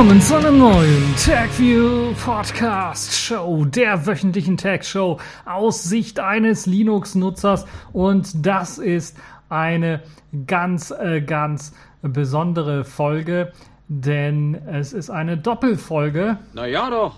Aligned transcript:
willkommen 0.00 0.22
zu 0.22 0.34
einer 0.34 0.50
neuen 0.50 1.14
TagView 1.22 2.14
Podcast 2.24 3.12
Show, 3.14 3.66
der 3.66 4.06
wöchentlichen 4.06 4.56
Tag 4.56 4.86
Show 4.86 5.18
aus 5.44 5.82
Sicht 5.82 6.20
eines 6.20 6.64
Linux-Nutzers. 6.64 7.66
Und 7.92 8.46
das 8.46 8.78
ist 8.78 9.18
eine 9.50 10.00
ganz, 10.46 10.90
äh, 10.90 11.20
ganz 11.20 11.74
besondere 12.00 12.84
Folge, 12.84 13.52
denn 13.88 14.54
es 14.54 14.94
ist 14.94 15.10
eine 15.10 15.36
Doppelfolge. 15.36 16.38
Na 16.54 16.66
ja 16.66 16.88
doch. 16.88 17.16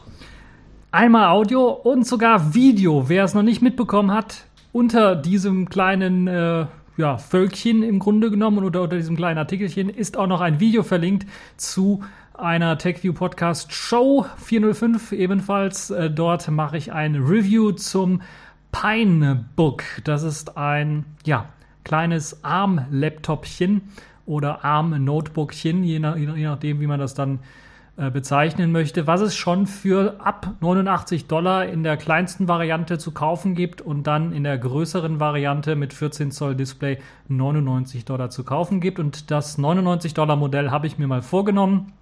Einmal 0.90 1.28
Audio 1.28 1.68
und 1.68 2.04
sogar 2.04 2.52
Video. 2.52 3.08
Wer 3.08 3.22
es 3.22 3.32
noch 3.32 3.44
nicht 3.44 3.62
mitbekommen 3.62 4.10
hat, 4.10 4.46
unter 4.72 5.14
diesem 5.14 5.68
kleinen 5.68 6.26
äh, 6.26 6.66
ja, 6.96 7.16
Völkchen 7.16 7.84
im 7.84 8.00
Grunde 8.00 8.28
genommen 8.28 8.64
oder 8.64 8.82
unter 8.82 8.96
diesem 8.96 9.16
kleinen 9.16 9.38
Artikelchen 9.38 9.88
ist 9.88 10.16
auch 10.16 10.26
noch 10.26 10.40
ein 10.40 10.58
Video 10.58 10.82
verlinkt 10.82 11.28
zu 11.56 12.02
einer 12.34 12.78
TechView 12.78 13.12
Podcast 13.12 13.72
Show 13.72 14.26
405 14.38 15.12
ebenfalls. 15.12 15.90
Äh, 15.90 16.10
dort 16.10 16.50
mache 16.50 16.76
ich 16.76 16.92
ein 16.92 17.16
Review 17.16 17.72
zum 17.72 18.22
Pinebook. 18.72 19.82
Das 20.04 20.22
ist 20.22 20.56
ein 20.56 21.04
ja, 21.24 21.48
kleines 21.84 22.42
ARM-Laptopchen 22.44 23.82
oder 24.26 24.64
ARM-Notebookchen, 24.64 25.84
je, 25.84 25.98
nach, 25.98 26.16
je 26.16 26.26
nachdem, 26.26 26.80
wie 26.80 26.86
man 26.86 27.00
das 27.00 27.14
dann 27.14 27.40
äh, 27.96 28.10
bezeichnen 28.10 28.72
möchte, 28.72 29.06
was 29.06 29.20
es 29.20 29.36
schon 29.36 29.66
für 29.66 30.16
ab 30.20 30.54
89 30.60 31.26
Dollar 31.26 31.66
in 31.66 31.82
der 31.82 31.96
kleinsten 31.98 32.48
Variante 32.48 32.96
zu 32.98 33.10
kaufen 33.10 33.54
gibt 33.54 33.82
und 33.82 34.06
dann 34.06 34.32
in 34.32 34.44
der 34.44 34.56
größeren 34.56 35.20
Variante 35.20 35.76
mit 35.76 35.92
14 35.92 36.30
Zoll 36.30 36.54
Display 36.54 36.98
99 37.28 38.04
Dollar 38.06 38.30
zu 38.30 38.44
kaufen 38.44 38.80
gibt. 38.80 38.98
Und 38.98 39.30
das 39.30 39.58
99 39.58 40.14
Dollar 40.14 40.36
Modell 40.36 40.70
habe 40.70 40.86
ich 40.86 40.96
mir 40.96 41.06
mal 41.06 41.22
vorgenommen 41.22 41.92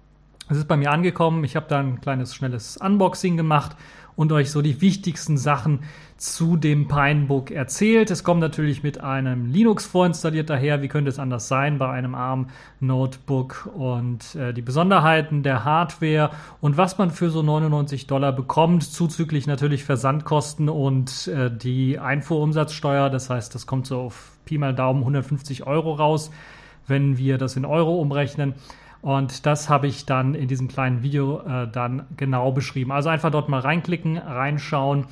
es 0.51 0.57
ist 0.57 0.67
bei 0.67 0.75
mir 0.75 0.91
angekommen. 0.91 1.45
Ich 1.45 1.55
habe 1.55 1.67
da 1.69 1.79
ein 1.79 2.01
kleines, 2.01 2.35
schnelles 2.35 2.75
Unboxing 2.75 3.37
gemacht 3.37 3.77
und 4.17 4.33
euch 4.33 4.51
so 4.51 4.61
die 4.61 4.81
wichtigsten 4.81 5.37
Sachen 5.37 5.79
zu 6.17 6.57
dem 6.57 6.89
Pinebook 6.89 7.51
erzählt. 7.51 8.11
Es 8.11 8.25
kommt 8.25 8.41
natürlich 8.41 8.83
mit 8.83 8.99
einem 8.99 9.45
Linux 9.45 9.85
vorinstalliert 9.85 10.49
daher. 10.49 10.81
Wie 10.81 10.89
könnte 10.89 11.09
es 11.09 11.19
anders 11.19 11.47
sein 11.47 11.77
bei 11.77 11.89
einem 11.89 12.15
ARM-Notebook 12.15 13.69
und 13.73 14.35
äh, 14.35 14.53
die 14.53 14.61
Besonderheiten 14.61 15.41
der 15.41 15.63
Hardware 15.63 16.31
und 16.59 16.75
was 16.75 16.97
man 16.97 17.11
für 17.11 17.29
so 17.29 17.41
99 17.41 18.07
Dollar 18.07 18.33
bekommt, 18.33 18.83
zuzüglich 18.83 19.47
natürlich 19.47 19.85
Versandkosten 19.85 20.67
und 20.67 21.29
äh, 21.29 21.49
die 21.49 21.97
Einfuhrumsatzsteuer. 21.97 23.09
Das 23.09 23.29
heißt, 23.29 23.55
das 23.55 23.65
kommt 23.65 23.87
so 23.87 24.01
auf 24.01 24.33
Pi 24.43 24.57
mal 24.57 24.75
Daumen 24.75 24.99
150 24.99 25.65
Euro 25.65 25.93
raus, 25.93 26.29
wenn 26.87 27.17
wir 27.17 27.37
das 27.37 27.55
in 27.55 27.63
Euro 27.63 28.01
umrechnen. 28.01 28.55
Und 29.01 29.45
das 29.45 29.69
habe 29.69 29.87
ich 29.87 30.05
dann 30.05 30.35
in 30.35 30.47
diesem 30.47 30.67
kleinen 30.67 31.01
Video 31.01 31.41
äh, 31.41 31.67
dann 31.67 32.05
genau 32.17 32.51
beschrieben. 32.51 32.91
Also 32.91 33.09
einfach 33.09 33.31
dort 33.31 33.49
mal 33.49 33.59
reinklicken, 33.59 34.17
reinschauen, 34.17 35.05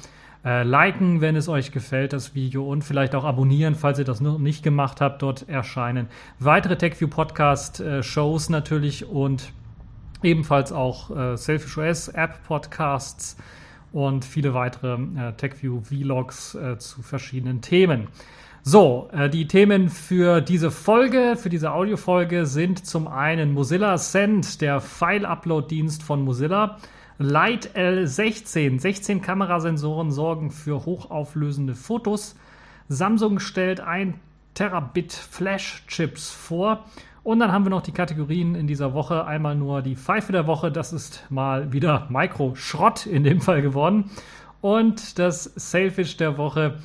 äh, 0.46 0.64
liken, 0.64 1.22
wenn 1.22 1.36
es 1.36 1.50
euch 1.50 1.72
gefällt, 1.72 2.14
das 2.14 2.36
Video 2.36 2.70
und 2.70 2.84
vielleicht 2.84 3.16
auch 3.16 3.26
abonnieren, 3.26 3.76
falls 3.76 4.00
ihr 4.00 4.06
das 4.06 4.22
noch 4.22 4.38
nicht 4.38 4.64
gemacht 4.64 5.02
habt. 5.02 5.22
Dort 5.22 5.50
erscheinen 5.50 6.08
weitere 6.38 6.78
TechView 6.78 7.08
Podcast 7.08 7.80
äh, 7.80 8.04
Shows 8.04 8.50
natürlich 8.50 9.06
und 9.06 9.52
ebenfalls 10.24 10.72
auch 10.72 11.16
äh, 11.16 11.36
Selfish 11.36 11.78
OS 11.78 12.10
App 12.10 12.44
Podcasts 12.48 13.38
und 13.92 14.24
viele 14.24 14.54
weitere 14.54 14.94
äh, 14.94 15.34
TechView 15.34 15.82
Vlogs 15.82 16.56
äh, 16.56 16.78
zu 16.78 17.02
verschiedenen 17.02 17.62
Themen. 17.62 18.08
So, 18.72 19.10
äh, 19.14 19.32
die 19.32 19.48
Themen 19.48 19.90
für 19.90 20.42
diese 20.42 20.70
Folge, 20.70 21.38
für 21.38 21.50
diese 21.50 21.72
Audiofolge 21.72 22.46
sind 22.46 22.86
zum 22.86 23.08
einen 23.08 23.52
Mozilla 23.52 23.98
Send, 23.98 24.62
der 24.62 24.80
File-Upload-Dienst 24.80 26.04
von 26.04 26.22
Mozilla. 26.22 26.78
Light 27.18 27.72
L16, 27.76 28.80
16 28.80 29.24
Kamerasensoren 29.24 30.12
sorgen 30.12 30.52
für 30.52 30.86
hochauflösende 30.86 31.74
Fotos. 31.74 32.36
Samsung 32.90 33.40
stellt 33.40 33.80
1 33.80 34.14
Terabit 34.54 35.14
Flash-Chips 35.14 36.30
vor. 36.30 36.86
Und 37.24 37.40
dann 37.40 37.52
haben 37.52 37.66
wir 37.66 37.72
noch 37.72 37.82
die 37.82 37.92
Kategorien 37.92 38.54
in 38.54 38.68
dieser 38.68 38.94
Woche. 38.94 39.26
Einmal 39.26 39.56
nur 39.56 39.82
die 39.82 39.96
Pfeife 39.96 40.32
der 40.32 40.46
Woche, 40.46 40.72
das 40.72 40.94
ist 40.94 41.26
mal 41.32 41.74
wieder 41.74 42.06
Micro-Schrott 42.12 43.08
in 43.08 43.24
dem 43.24 43.42
Fall 43.42 43.64
geworden. 43.64 44.12
Und 44.62 45.18
das 45.18 45.46
Selfish 45.56 46.18
der 46.18 46.38
Woche 46.38 46.78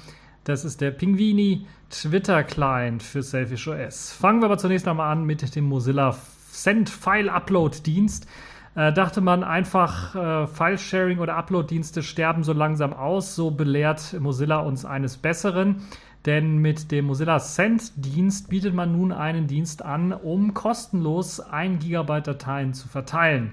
das 0.44 0.64
ist 0.64 0.80
der 0.80 0.90
Pinguini 0.90 1.66
Twitter 1.90 2.44
Client 2.44 3.02
für 3.02 3.22
Selfish 3.22 3.66
OS. 3.66 4.12
Fangen 4.12 4.40
wir 4.40 4.46
aber 4.46 4.58
zunächst 4.58 4.86
einmal 4.86 5.10
an 5.10 5.24
mit 5.24 5.54
dem 5.56 5.64
Mozilla 5.64 6.16
Send 6.50 6.90
File 6.90 7.30
Upload 7.30 7.78
Dienst. 7.84 8.26
Äh, 8.74 8.92
dachte 8.92 9.20
man 9.20 9.44
einfach, 9.44 10.14
äh, 10.14 10.46
File-Sharing 10.46 11.20
oder 11.20 11.36
Upload-Dienste 11.36 12.02
sterben 12.02 12.42
so 12.42 12.52
langsam 12.52 12.92
aus. 12.92 13.34
So 13.34 13.50
belehrt 13.50 14.16
Mozilla 14.20 14.58
uns 14.58 14.84
eines 14.84 15.16
Besseren. 15.16 15.82
Denn 16.26 16.58
mit 16.58 16.90
dem 16.90 17.06
Mozilla 17.06 17.38
Send-Dienst 17.38 18.48
bietet 18.48 18.74
man 18.74 18.92
nun 18.92 19.12
einen 19.12 19.46
Dienst 19.46 19.82
an, 19.82 20.12
um 20.12 20.54
kostenlos 20.54 21.40
1 21.40 21.84
GB 21.84 22.20
Dateien 22.22 22.72
zu 22.72 22.88
verteilen. 22.88 23.52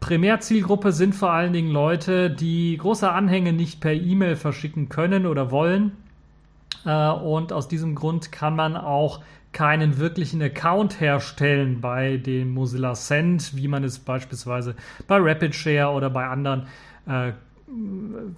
Primärzielgruppe 0.00 0.92
sind 0.92 1.14
vor 1.14 1.30
allen 1.30 1.52
Dingen 1.52 1.70
Leute, 1.70 2.30
die 2.30 2.76
große 2.76 3.10
Anhänge 3.10 3.52
nicht 3.52 3.80
per 3.80 3.92
E-Mail 3.92 4.36
verschicken 4.36 4.88
können 4.88 5.26
oder 5.26 5.50
wollen. 5.50 5.92
Äh, 6.84 7.10
und 7.10 7.52
aus 7.52 7.68
diesem 7.68 7.94
Grund 7.94 8.32
kann 8.32 8.56
man 8.56 8.76
auch 8.76 9.20
keinen 9.52 9.98
wirklichen 9.98 10.42
Account 10.42 11.00
herstellen 11.00 11.80
bei 11.80 12.18
dem 12.18 12.52
Mozilla 12.52 12.94
Send, 12.94 13.56
wie 13.56 13.68
man 13.68 13.84
es 13.84 13.98
beispielsweise 13.98 14.74
bei 15.06 15.16
RapidShare 15.16 15.94
oder 15.94 16.10
bei 16.10 16.26
anderen, 16.26 16.66
äh, 17.06 17.32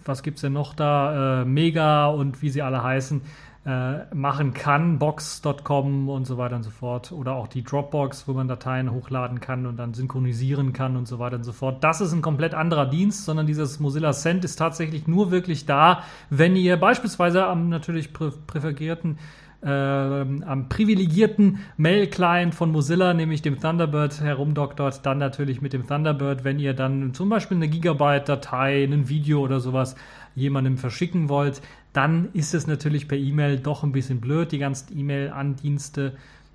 was 0.05 0.23
gibt 0.23 0.37
es 0.37 0.43
denn 0.43 0.53
noch 0.53 0.75
da, 0.75 1.43
äh, 1.43 1.45
Mega 1.45 2.07
und 2.07 2.41
wie 2.41 2.51
sie 2.51 2.63
alle 2.63 2.83
heißen, 2.83 3.21
äh, 3.69 4.15
machen 4.15 4.55
kann, 4.55 4.99
Box.com 4.99 6.09
und 6.09 6.27
so 6.27 6.39
weiter 6.39 6.57
und 6.57 6.63
so 6.63 6.71
fort. 6.71 7.13
Oder 7.13 7.35
auch 7.35 7.49
die 7.49 7.63
Dropbox, 7.63 8.27
wo 8.27 8.33
man 8.33 8.49
Dateien 8.49 8.91
hochladen 8.91 9.41
kann 9.41 9.67
und 9.67 9.77
dann 9.77 9.93
synchronisieren 9.93 10.73
kann 10.73 10.97
und 10.97 11.07
so 11.07 11.19
weiter 11.19 11.37
und 11.37 11.45
so 11.45 11.53
fort. 11.53 11.85
Das 11.85 12.01
ist 12.01 12.15
ein 12.15 12.23
komplett 12.23 12.55
anderer 12.55 12.87
Dienst, 12.87 13.27
sondern 13.27 13.47
dieses 13.47 13.79
Mozilla 13.79 14.15
Send 14.15 14.43
ist 14.47 14.57
tatsächlich 14.57 15.07
nur 15.07 15.31
wirklich 15.31 15.67
da, 15.67 16.03
wenn 16.31 16.57
ihr 16.57 16.79
beispielsweise 16.79 17.45
am 17.45 17.69
natürlich 17.69 18.15
präferierten 18.15 19.19
äh, 19.61 19.69
am 19.69 20.69
privilegierten 20.69 21.59
Mail-Client 21.77 22.55
von 22.55 22.71
Mozilla, 22.71 23.13
nämlich 23.13 23.43
dem 23.43 23.61
Thunderbird, 23.61 24.21
herumdoktert, 24.21 25.05
dann 25.05 25.19
natürlich 25.19 25.61
mit 25.61 25.73
dem 25.73 25.87
Thunderbird, 25.87 26.45
wenn 26.45 26.61
ihr 26.61 26.75
dann 26.75 27.13
zum 27.13 27.29
Beispiel 27.29 27.57
eine 27.57 27.69
Gigabyte-Datei, 27.69 28.85
ein 28.85 29.09
Video 29.09 29.41
oder 29.41 29.59
sowas 29.59 29.97
jemandem 30.37 30.79
verschicken 30.79 31.29
wollt, 31.29 31.61
dann 31.99 32.29
ist 32.33 32.55
es 32.55 32.69
natürlich 32.69 33.09
per 33.09 33.19
E-Mail 33.19 33.59
doch 33.59 33.83
ein 33.83 33.91
bisschen 33.91 34.21
blöd. 34.21 34.53
Die 34.53 34.59
ganzen 34.59 34.97
E-Mail-Andienste, 34.97 36.13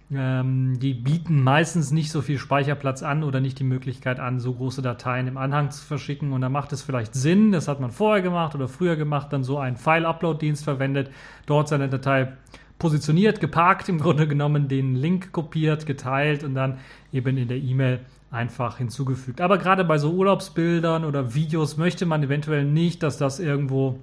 ähm, 0.09 0.79
die 0.79 0.93
bieten 0.93 1.43
meistens 1.43 1.91
nicht 1.91 2.11
so 2.11 2.21
viel 2.21 2.37
Speicherplatz 2.37 3.03
an 3.03 3.25
oder 3.25 3.41
nicht 3.41 3.59
die 3.59 3.65
Möglichkeit 3.65 4.21
an, 4.21 4.39
so 4.39 4.53
große 4.53 4.81
Dateien 4.81 5.27
im 5.27 5.35
Anhang 5.35 5.69
zu 5.69 5.83
verschicken. 5.83 6.31
Und 6.31 6.39
da 6.39 6.47
macht 6.47 6.71
es 6.71 6.81
vielleicht 6.81 7.13
Sinn, 7.13 7.51
das 7.51 7.67
hat 7.67 7.81
man 7.81 7.91
vorher 7.91 8.23
gemacht 8.23 8.55
oder 8.55 8.69
früher 8.69 8.95
gemacht, 8.95 9.33
dann 9.33 9.43
so 9.43 9.57
einen 9.57 9.75
File-Upload-Dienst 9.75 10.63
verwendet, 10.63 11.11
dort 11.45 11.67
seine 11.67 11.89
Datei 11.89 12.31
positioniert, 12.79 13.41
geparkt, 13.41 13.89
im 13.89 13.99
Grunde 13.99 14.29
genommen 14.29 14.69
den 14.69 14.95
Link 14.95 15.33
kopiert, 15.33 15.85
geteilt 15.85 16.45
und 16.45 16.55
dann 16.55 16.77
eben 17.11 17.35
in 17.35 17.49
der 17.49 17.57
E-Mail 17.57 17.99
einfach 18.31 18.77
hinzugefügt. 18.77 19.41
Aber 19.41 19.57
gerade 19.57 19.83
bei 19.83 19.97
so 19.97 20.13
Urlaubsbildern 20.13 21.03
oder 21.03 21.35
Videos 21.35 21.75
möchte 21.75 22.05
man 22.05 22.23
eventuell 22.23 22.63
nicht, 22.63 23.03
dass 23.03 23.17
das 23.17 23.41
irgendwo 23.41 23.99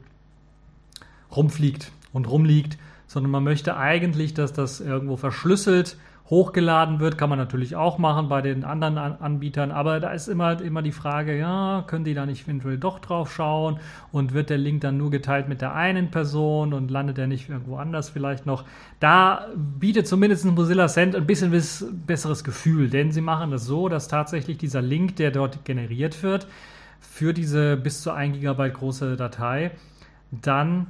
rumfliegt 1.35 1.93
und 2.13 2.29
rumliegt, 2.29 2.79
sondern 3.07 3.31
man 3.31 3.45
möchte 3.45 3.77
eigentlich, 3.77 4.35
dass 4.35 4.53
das 4.53 4.81
irgendwo 4.81 5.17
verschlüsselt 5.17 5.97
hochgeladen 6.31 7.01
wird, 7.01 7.19
kann 7.19 7.29
man 7.29 7.41
natürlich 7.41 7.75
auch 7.75 7.99
machen 7.99 8.29
bei 8.29 8.41
den 8.41 8.63
anderen 8.63 8.97
Anbietern, 8.97 9.73
aber 9.73 9.99
da 9.99 10.13
ist 10.13 10.29
immer, 10.29 10.61
immer 10.63 10.81
die 10.81 10.93
Frage, 10.93 11.37
ja, 11.37 11.83
können 11.89 12.05
die 12.05 12.15
da 12.15 12.25
nicht 12.25 12.45
eventuell 12.45 12.79
doch 12.79 13.01
drauf 13.01 13.35
schauen? 13.35 13.81
Und 14.13 14.33
wird 14.33 14.49
der 14.49 14.59
Link 14.59 14.81
dann 14.83 14.97
nur 14.97 15.11
geteilt 15.11 15.49
mit 15.49 15.61
der 15.61 15.75
einen 15.75 16.13
Person 16.13 16.73
und 16.73 16.89
landet 16.89 17.19
er 17.19 17.27
nicht 17.27 17.49
irgendwo 17.49 17.77
anders 17.77 18.11
vielleicht 18.11 18.47
noch? 18.47 18.65
Da 19.01 19.49
bietet 19.57 20.07
zumindest 20.07 20.45
Mozilla 20.45 20.87
Send 20.87 21.17
ein 21.17 21.27
bisschen 21.27 21.51
besseres 22.07 22.45
Gefühl, 22.45 22.89
denn 22.91 23.11
sie 23.11 23.23
machen 23.23 23.51
das 23.51 23.65
so, 23.65 23.89
dass 23.89 24.07
tatsächlich 24.07 24.57
dieser 24.57 24.83
Link, 24.83 25.17
der 25.17 25.33
dort 25.33 25.65
generiert 25.65 26.23
wird, 26.23 26.47
für 27.01 27.35
diese 27.35 27.77
bis 27.77 28.03
zu 28.03 28.13
1 28.13 28.39
GB 28.39 28.71
große 28.71 29.17
Datei, 29.17 29.73
dann 30.31 30.87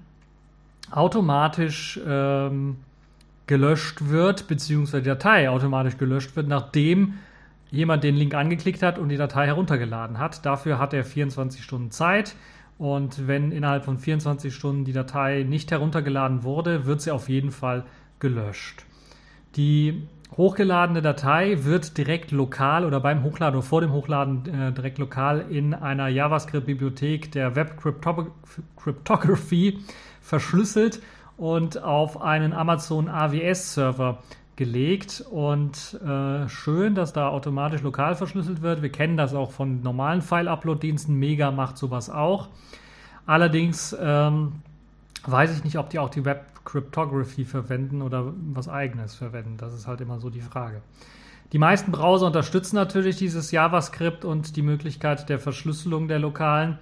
automatisch 0.91 2.01
ähm, 2.07 2.77
gelöscht 3.47 4.09
wird, 4.09 4.49
beziehungsweise 4.49 5.03
die 5.03 5.09
Datei 5.09 5.51
automatisch 5.51 5.99
gelöscht 5.99 6.37
wird, 6.37 6.49
nachdem 6.49 7.15
jemand 7.71 8.05
den 8.05 8.17
Link 8.17 8.35
angeklickt 8.35 8.83
hat 8.83 8.99
und 8.99 9.09
die 9.09 9.17
Datei 9.17 9.47
heruntergeladen 9.47 10.19
hat. 10.19 10.45
Dafür 10.45 10.79
hat 10.79 10.95
er 10.95 11.05
24 11.05 11.63
Stunden 11.63 11.91
Zeit. 11.91 12.37
Und 12.79 13.27
wenn 13.27 13.53
innerhalb 13.53 13.85
von 13.85 13.99
24 13.99 14.55
Stunden 14.55 14.85
die 14.85 14.93
Datei 14.93 15.43
nicht 15.43 15.71
heruntergeladen 15.71 16.45
wurde, 16.45 16.87
wird 16.87 17.03
sie 17.03 17.11
auf 17.11 17.29
jeden 17.29 17.51
Fall 17.51 17.85
gelöscht. 18.21 18.87
Die 19.57 20.07
hochgeladene 20.37 21.03
Datei 21.03 21.65
wird 21.65 21.99
direkt 21.99 22.31
lokal 22.31 22.85
oder 22.85 23.01
beim 23.01 23.23
Hochladen 23.23 23.59
oder 23.59 23.67
vor 23.67 23.81
dem 23.81 23.93
Hochladen 23.93 24.47
äh, 24.47 24.73
direkt 24.73 24.99
lokal 24.99 25.45
in 25.51 25.75
einer 25.75 26.09
JavaScript-Bibliothek 26.09 27.33
der 27.33 27.57
Web 27.57 27.77
Cryptography 28.77 29.79
verschlüsselt 30.21 31.01
und 31.37 31.83
auf 31.83 32.21
einen 32.21 32.53
Amazon 32.53 33.09
AWS-Server 33.09 34.19
gelegt 34.57 35.25
und 35.31 35.99
äh, 36.05 36.47
schön, 36.49 36.95
dass 36.95 37.15
da 37.15 37.29
automatisch 37.29 37.81
lokal 37.81 38.15
verschlüsselt 38.15 38.61
wird. 38.61 38.83
Wir 38.83 38.93
kennen 38.93 39.17
das 39.17 39.35
auch 39.35 39.53
von 39.53 39.83
normalen 39.83 40.21
File-Upload-Diensten. 40.21 41.15
Mega 41.15 41.51
macht 41.51 41.79
sowas 41.79 42.11
auch. 42.11 42.49
Allerdings 43.25 43.97
ähm, 43.99 44.53
weiß 45.25 45.57
ich 45.57 45.65
nicht, 45.65 45.79
ob 45.79 45.89
die 45.89 45.99
auch 45.99 46.11
die 46.11 46.27
Web 46.27 46.45
Cryptography 46.67 47.47
verwenden 47.47 48.03
oder 48.03 48.35
was 48.53 48.69
eigenes 48.69 49.15
verwenden. 49.15 49.57
Das 49.57 49.73
ist 49.73 49.87
halt 49.87 50.03
immer 50.03 50.21
so 50.21 50.29
die 50.29 50.43
Frage. 50.43 50.83
Die 51.53 51.59
meisten 51.59 51.91
Browser 51.91 52.27
unterstützen 52.27 52.77
natürlich 52.77 53.17
dieses 53.17 53.51
JavaScript 53.51 54.25
und 54.25 54.57
die 54.57 54.63
Möglichkeit 54.63 55.29
der 55.29 55.39
Verschlüsselung 55.39 56.07
der 56.07 56.19
lokalen. 56.19 56.79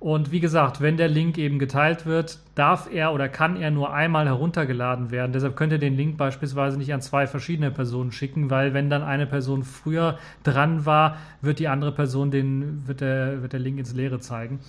Und 0.00 0.30
wie 0.30 0.38
gesagt, 0.38 0.80
wenn 0.80 0.96
der 0.96 1.08
Link 1.08 1.38
eben 1.38 1.58
geteilt 1.58 2.06
wird, 2.06 2.38
darf 2.54 2.88
er 2.92 3.12
oder 3.12 3.28
kann 3.28 3.56
er 3.56 3.72
nur 3.72 3.92
einmal 3.92 4.26
heruntergeladen 4.26 5.10
werden. 5.10 5.32
Deshalb 5.32 5.56
könnt 5.56 5.72
ihr 5.72 5.80
den 5.80 5.96
Link 5.96 6.16
beispielsweise 6.16 6.78
nicht 6.78 6.94
an 6.94 7.00
zwei 7.00 7.26
verschiedene 7.26 7.72
Personen 7.72 8.12
schicken, 8.12 8.48
weil 8.48 8.74
wenn 8.74 8.90
dann 8.90 9.02
eine 9.02 9.26
Person 9.26 9.64
früher 9.64 10.16
dran 10.44 10.86
war, 10.86 11.16
wird 11.40 11.58
die 11.58 11.66
andere 11.66 11.90
Person 11.90 12.30
den, 12.30 12.86
wird 12.86 13.00
der, 13.00 13.42
wird 13.42 13.52
der 13.52 13.60
Link 13.60 13.78
ins 13.78 13.92
Leere 13.92 14.20
zeigen. 14.20 14.60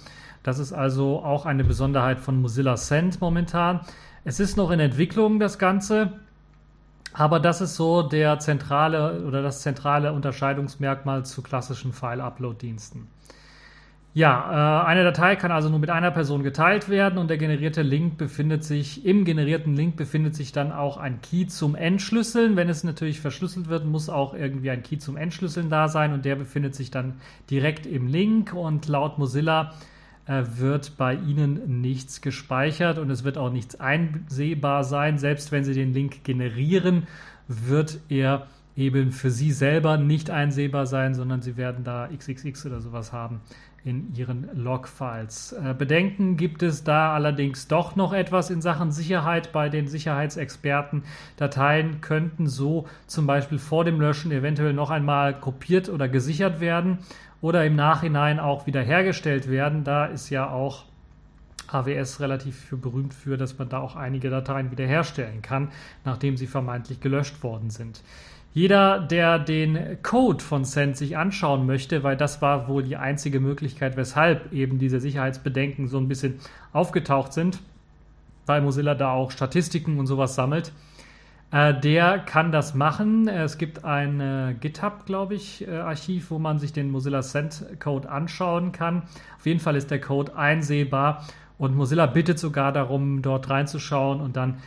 Das 0.42 0.58
ist 0.58 0.74
also 0.74 1.20
auch 1.24 1.46
eine 1.46 1.64
Besonderheit 1.64 2.20
von 2.20 2.42
Mozilla 2.42 2.76
Send 2.76 3.22
momentan. 3.22 3.82
Es 4.24 4.40
ist 4.40 4.58
noch 4.58 4.72
in 4.72 4.80
Entwicklung, 4.80 5.40
das 5.40 5.60
Ganze. 5.60 6.14
Aber 7.14 7.40
das 7.40 7.62
ist 7.62 7.76
so 7.76 8.02
der 8.02 8.40
zentrale 8.40 9.24
oder 9.26 9.44
das 9.44 9.62
zentrale 9.62 10.14
Unterscheidungsmerkmal 10.14 11.26
zu 11.26 11.44
klassischen 11.44 11.94
File-Upload-Diensten. 11.94 13.08
Ja, 14.16 14.82
äh, 14.82 14.88
eine 14.88 15.04
Datei 15.04 15.36
kann 15.36 15.52
also 15.52 15.70
nur 15.70 15.78
mit 15.78 15.92
einer 15.92 16.10
Person 16.10 16.42
geteilt 16.42 16.90
werden 16.90 17.20
und 17.20 17.30
der 17.30 17.38
generierte 17.38 17.84
Link 17.84 18.18
befindet 18.18 18.64
sich, 18.64 19.06
im 19.06 19.24
generierten 19.24 19.76
Link 19.76 19.98
befindet 19.98 20.36
sich 20.36 20.52
dann 20.52 20.72
auch 20.72 20.98
ein 20.98 21.22
Key 21.22 21.46
zum 21.46 21.76
Entschlüsseln. 21.76 22.56
Wenn 22.56 22.70
es 22.70 22.84
natürlich 22.84 23.20
verschlüsselt 23.22 23.70
wird, 23.70 23.86
muss 23.86 24.10
auch 24.10 24.34
irgendwie 24.34 24.72
ein 24.72 24.82
Key 24.82 24.98
zum 24.98 25.16
Entschlüsseln 25.16 25.70
da 25.70 25.88
sein 25.88 26.12
und 26.12 26.26
der 26.26 26.36
befindet 26.36 26.74
sich 26.74 26.90
dann 26.90 27.22
direkt 27.52 27.86
im 27.86 28.08
Link 28.08 28.54
und 28.54 28.88
laut 28.88 29.20
Mozilla 29.20 29.76
äh, 30.26 30.44
wird 30.56 30.98
bei 30.98 31.14
Ihnen 31.14 31.80
nichts 31.82 32.22
gespeichert 32.22 32.98
und 32.98 33.12
es 33.12 33.24
wird 33.24 33.38
auch 33.38 33.52
nichts 33.52 33.80
einsehbar 33.80 34.84
sein. 34.86 35.20
Selbst 35.20 35.52
wenn 35.52 35.64
Sie 35.64 35.76
den 35.76 35.94
Link 35.94 36.24
generieren, 36.24 37.06
wird 37.48 38.00
er 38.10 38.48
eben 38.76 39.12
für 39.12 39.30
Sie 39.30 39.52
selber 39.52 39.98
nicht 39.98 40.32
einsehbar 40.32 40.88
sein, 40.88 41.14
sondern 41.14 41.44
Sie 41.44 41.58
werden 41.58 41.84
da 41.84 42.08
XXX 42.08 42.66
oder 42.66 42.82
sowas 42.82 43.14
haben 43.14 43.42
in 43.84 44.14
Ihren 44.16 44.50
Logfiles. 44.54 45.54
Äh, 45.54 45.74
Bedenken 45.78 46.38
gibt 46.38 46.64
es 46.64 46.84
da 46.84 47.14
allerdings 47.14 47.68
doch 47.68 47.96
noch 47.96 48.14
etwas 48.14 48.50
in 48.50 48.62
Sachen 48.62 48.92
Sicherheit 48.92 49.52
bei 49.52 49.70
den 49.70 49.88
Sicherheitsexperten. 49.88 51.04
Dateien 51.38 52.02
könnten 52.02 52.48
so 52.48 52.88
zum 53.08 53.26
Beispiel 53.26 53.60
vor 53.60 53.86
dem 53.86 54.00
Löschen 54.00 54.32
eventuell 54.32 54.74
noch 54.74 54.90
einmal 54.90 55.40
kopiert 55.40 55.90
oder 55.90 56.08
gesichert 56.08 56.60
werden 56.60 57.00
oder 57.42 57.66
im 57.66 57.76
Nachhinein 57.76 58.40
auch 58.40 58.68
wiederhergestellt 58.68 59.50
werden. 59.50 59.84
Da 59.84 60.06
ist 60.06 60.30
ja 60.30 60.50
auch 60.50 60.86
AWS 61.72 62.20
relativ 62.20 62.58
für 62.58 62.78
berühmt 62.78 63.14
für, 63.14 63.38
dass 63.38 63.58
man 63.58 63.70
da 63.70 63.80
auch 63.80 63.96
einige 63.96 64.30
Dateien 64.30 64.72
wiederherstellen 64.72 65.42
kann, 65.42 65.70
nachdem 66.04 66.38
sie 66.38 66.48
vermeintlich 66.48 67.00
gelöscht 67.00 67.44
worden 67.44 67.70
sind. 67.70 68.02
Jeder, 68.54 69.00
der 69.00 69.38
den 69.38 70.02
Code 70.02 70.44
von 70.44 70.66
Send 70.66 70.98
sich 70.98 71.18
anschauen 71.18 71.66
möchte, 71.66 72.04
weil 72.04 72.18
das 72.18 72.42
war 72.42 72.68
wohl 72.68 72.84
die 72.84 72.98
einzige 72.98 73.40
Möglichkeit, 73.40 73.96
weshalb 73.96 74.52
eben 74.52 74.80
diese 74.80 75.00
Sicherheitsbedenken 75.00 75.88
so 75.88 76.00
ein 76.00 76.08
bisschen 76.08 76.40
aufgetaucht 76.74 77.32
sind, 77.32 77.60
weil 78.48 78.62
Mozilla 78.62 78.96
da 78.96 79.12
auch 79.12 79.32
Statistiken 79.32 80.00
und 80.00 80.08
sowas 80.08 80.34
sammelt, 80.34 80.72
äh, 81.52 81.80
der 81.80 82.20
kann 82.20 82.52
das 82.52 82.76
machen. 82.76 83.28
Es 83.28 83.58
gibt 83.58 83.84
ein 83.84 84.20
äh, 84.20 84.56
GitHub, 84.60 85.06
glaube 85.06 85.36
ich, 85.36 85.68
äh, 85.68 85.78
Archiv, 85.78 86.32
wo 86.32 86.40
man 86.40 86.60
sich 86.60 86.74
den 86.74 86.92
Mozilla 86.92 87.22
Send 87.22 87.66
Code 87.80 88.10
anschauen 88.10 88.72
kann. 88.72 89.04
Auf 89.38 89.46
jeden 89.46 89.60
Fall 89.60 89.76
ist 89.76 89.90
der 89.90 90.02
Code 90.02 90.36
einsehbar 90.36 91.26
und 91.58 91.76
Mozilla 91.76 92.06
bittet 92.06 92.40
sogar 92.40 92.72
darum, 92.72 93.22
dort 93.22 93.50
reinzuschauen 93.50 94.22
und 94.22 94.36
dann 94.36 94.58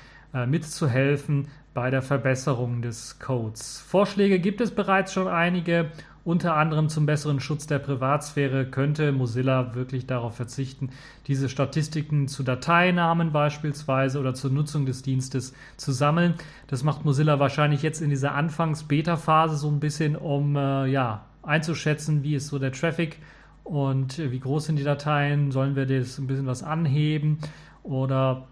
mitzuhelfen, 0.47 1.49
bei 1.75 1.91
der 1.91 2.03
Verbesserung 2.03 2.83
des 2.83 3.19
Codes. 3.19 3.81
Vorschläge 3.87 4.39
gibt 4.39 4.61
es 4.61 4.71
bereits 4.71 5.13
schon 5.13 5.29
einige. 5.29 5.91
Unter 6.25 6.55
anderem 6.55 6.89
zum 6.89 7.05
besseren 7.05 7.41
Schutz 7.41 7.67
der 7.67 7.81
Privatsphäre 7.81 8.67
könnte 8.67 9.11
Mozilla 9.11 9.75
wirklich 9.75 10.07
darauf 10.07 10.37
verzichten, 10.37 10.91
diese 11.27 11.49
Statistiken 11.49 12.29
zu 12.29 12.45
Dateinamen 12.45 13.33
beispielsweise 13.33 14.21
oder 14.21 14.33
zur 14.33 14.53
Nutzung 14.53 14.87
des 14.87 15.03
Dienstes 15.03 15.53
zu 15.77 15.91
sammeln. 15.91 16.35
Das 16.69 16.85
macht 16.85 17.05
Mozilla 17.05 17.41
wahrscheinlich 17.41 17.83
jetzt 17.83 18.01
in 18.01 18.11
dieser 18.11 18.35
Anfangs-Beta-Phase 18.37 19.57
so 19.57 19.69
ein 19.69 19.81
bisschen, 19.81 20.15
um 20.15 20.55
äh, 20.55 20.87
ja, 20.87 21.25
einzuschätzen, 21.43 22.23
wie 22.23 22.37
ist 22.37 22.47
so 22.47 22.61
der 22.61 22.71
Traffic 22.71 23.19
und 23.65 24.19
wie 24.19 24.39
groß 24.39 24.67
sind 24.67 24.77
die 24.77 24.85
Dateien. 24.85 25.51
Sollen 25.51 25.75
wir 25.75 25.87
das 25.87 26.19
ein 26.19 26.29
bisschen 26.29 26.47
was 26.47 26.63
anheben 26.63 27.39
oder 27.83 28.47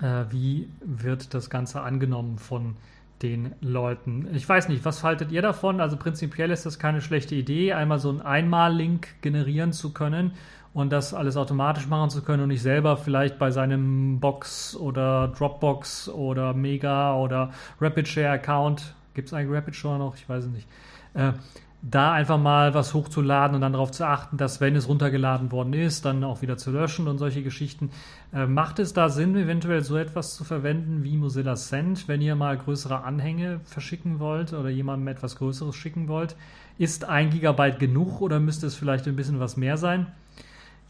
äh, 0.00 0.24
wie 0.30 0.68
wird 0.80 1.34
das 1.34 1.50
Ganze 1.50 1.82
angenommen 1.82 2.38
von 2.38 2.76
den 3.22 3.52
Leuten. 3.60 4.28
Ich 4.34 4.48
weiß 4.48 4.68
nicht, 4.68 4.84
was 4.84 5.02
haltet 5.02 5.32
ihr 5.32 5.42
davon? 5.42 5.80
Also 5.80 5.96
prinzipiell 5.96 6.50
ist 6.50 6.66
das 6.66 6.78
keine 6.78 7.00
schlechte 7.00 7.34
Idee, 7.34 7.72
einmal 7.72 7.98
so 7.98 8.10
einen 8.10 8.22
Einmal-Link 8.22 9.20
generieren 9.22 9.72
zu 9.72 9.92
können 9.92 10.32
und 10.72 10.90
das 10.92 11.14
alles 11.14 11.36
automatisch 11.36 11.88
machen 11.88 12.10
zu 12.10 12.22
können 12.22 12.42
und 12.42 12.48
nicht 12.48 12.62
selber 12.62 12.96
vielleicht 12.96 13.38
bei 13.38 13.50
seinem 13.50 14.20
Box 14.20 14.76
oder 14.76 15.28
Dropbox 15.36 16.08
oder 16.08 16.54
Mega 16.54 17.16
oder 17.16 17.50
Rapid 17.80 18.06
Share 18.06 18.30
Account, 18.30 18.94
gibt 19.14 19.28
es 19.28 19.34
eigentlich 19.34 19.56
Rapid 19.56 19.74
Share 19.74 19.98
noch? 19.98 20.14
Ich 20.14 20.28
weiß 20.28 20.44
es 20.44 20.50
nicht. 20.50 20.68
Äh, 21.14 21.32
da 21.80 22.12
einfach 22.12 22.38
mal 22.38 22.74
was 22.74 22.92
hochzuladen 22.92 23.54
und 23.54 23.60
dann 23.60 23.72
darauf 23.72 23.92
zu 23.92 24.04
achten, 24.04 24.36
dass 24.36 24.60
wenn 24.60 24.74
es 24.74 24.88
runtergeladen 24.88 25.52
worden 25.52 25.72
ist, 25.72 26.04
dann 26.04 26.24
auch 26.24 26.42
wieder 26.42 26.56
zu 26.56 26.72
löschen 26.72 27.06
und 27.06 27.18
solche 27.18 27.42
Geschichten. 27.42 27.90
Äh, 28.32 28.46
macht 28.46 28.80
es 28.80 28.92
da 28.92 29.08
Sinn, 29.08 29.36
eventuell 29.36 29.84
so 29.84 29.96
etwas 29.96 30.34
zu 30.34 30.42
verwenden 30.42 31.04
wie 31.04 31.16
Mozilla 31.16 31.54
Send, 31.54 32.08
wenn 32.08 32.20
ihr 32.20 32.34
mal 32.34 32.58
größere 32.58 33.04
Anhänge 33.04 33.60
verschicken 33.64 34.18
wollt 34.18 34.52
oder 34.52 34.70
jemandem 34.70 35.08
etwas 35.08 35.36
Größeres 35.36 35.76
schicken 35.76 36.08
wollt? 36.08 36.34
Ist 36.78 37.04
ein 37.04 37.30
Gigabyte 37.30 37.78
genug 37.78 38.20
oder 38.20 38.40
müsste 38.40 38.66
es 38.66 38.74
vielleicht 38.74 39.06
ein 39.06 39.16
bisschen 39.16 39.38
was 39.38 39.56
mehr 39.56 39.76
sein? 39.76 40.08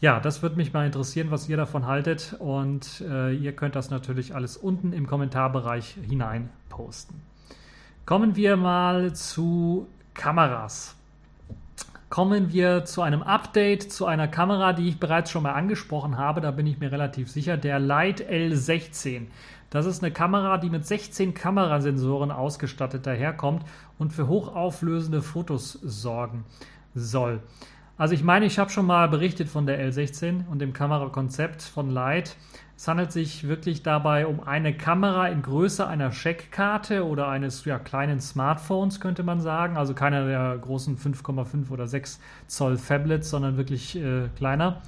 Ja, 0.01 0.19
das 0.19 0.41
würde 0.41 0.55
mich 0.55 0.73
mal 0.73 0.85
interessieren, 0.85 1.29
was 1.29 1.49
ihr 1.49 1.57
davon 1.57 1.85
haltet 1.85 2.35
und 2.39 3.03
äh, 3.07 3.35
ihr 3.35 3.51
könnt 3.51 3.75
das 3.75 3.89
natürlich 3.89 4.33
alles 4.33 4.55
unten 4.57 4.93
im 4.93 5.05
Kommentarbereich 5.05 5.97
hinein 6.07 6.49
posten. 6.69 7.21
Kommen 8.05 8.35
wir 8.35 8.55
mal 8.55 9.13
zu 9.13 9.87
Kameras. 10.13 10.95
Kommen 12.09 12.51
wir 12.51 12.85
zu 12.85 13.03
einem 13.03 13.21
Update 13.21 13.91
zu 13.91 14.07
einer 14.07 14.27
Kamera, 14.27 14.73
die 14.73 14.89
ich 14.89 14.99
bereits 14.99 15.29
schon 15.29 15.43
mal 15.43 15.53
angesprochen 15.53 16.17
habe. 16.17 16.41
Da 16.41 16.49
bin 16.51 16.65
ich 16.65 16.79
mir 16.79 16.91
relativ 16.91 17.29
sicher. 17.29 17.55
Der 17.55 17.79
Light 17.79 18.21
L16. 18.21 19.27
Das 19.69 19.85
ist 19.85 20.03
eine 20.03 20.11
Kamera, 20.11 20.57
die 20.57 20.71
mit 20.71 20.87
16 20.87 21.35
Kamerasensoren 21.35 22.31
ausgestattet 22.31 23.05
daherkommt 23.05 23.63
und 23.99 24.11
für 24.11 24.27
hochauflösende 24.27 25.21
Fotos 25.21 25.73
sorgen 25.73 26.45
soll. 26.95 27.41
Also 27.99 28.13
ich 28.13 28.23
meine, 28.23 28.45
ich 28.45 28.57
habe 28.57 28.69
schon 28.69 28.85
mal 28.85 29.09
berichtet 29.09 29.49
von 29.49 29.65
der 29.65 29.77
L16 29.91 30.47
und 30.49 30.59
dem 30.59 30.71
Kamerakonzept 30.71 31.61
von 31.61 31.89
Light. 31.89 32.37
Es 32.77 32.87
handelt 32.87 33.11
sich 33.11 33.45
wirklich 33.45 33.83
dabei 33.83 34.25
um 34.25 34.39
eine 34.39 34.73
Kamera 34.73 35.27
in 35.27 35.41
Größe 35.41 35.85
einer 35.85 36.13
Scheckkarte 36.13 37.05
oder 37.05 37.27
eines 37.27 37.65
ja, 37.65 37.77
kleinen 37.77 38.21
Smartphones, 38.21 39.01
könnte 39.01 39.23
man 39.23 39.41
sagen. 39.41 39.75
Also 39.75 39.93
keiner 39.93 40.25
der 40.25 40.57
großen 40.59 40.97
5,5 40.97 41.71
oder 41.71 41.87
6 41.87 42.21
Zoll 42.47 42.77
Phablets, 42.77 43.29
sondern 43.31 43.57
wirklich 43.57 43.97
äh, 43.97 44.29
kleiner. 44.37 44.81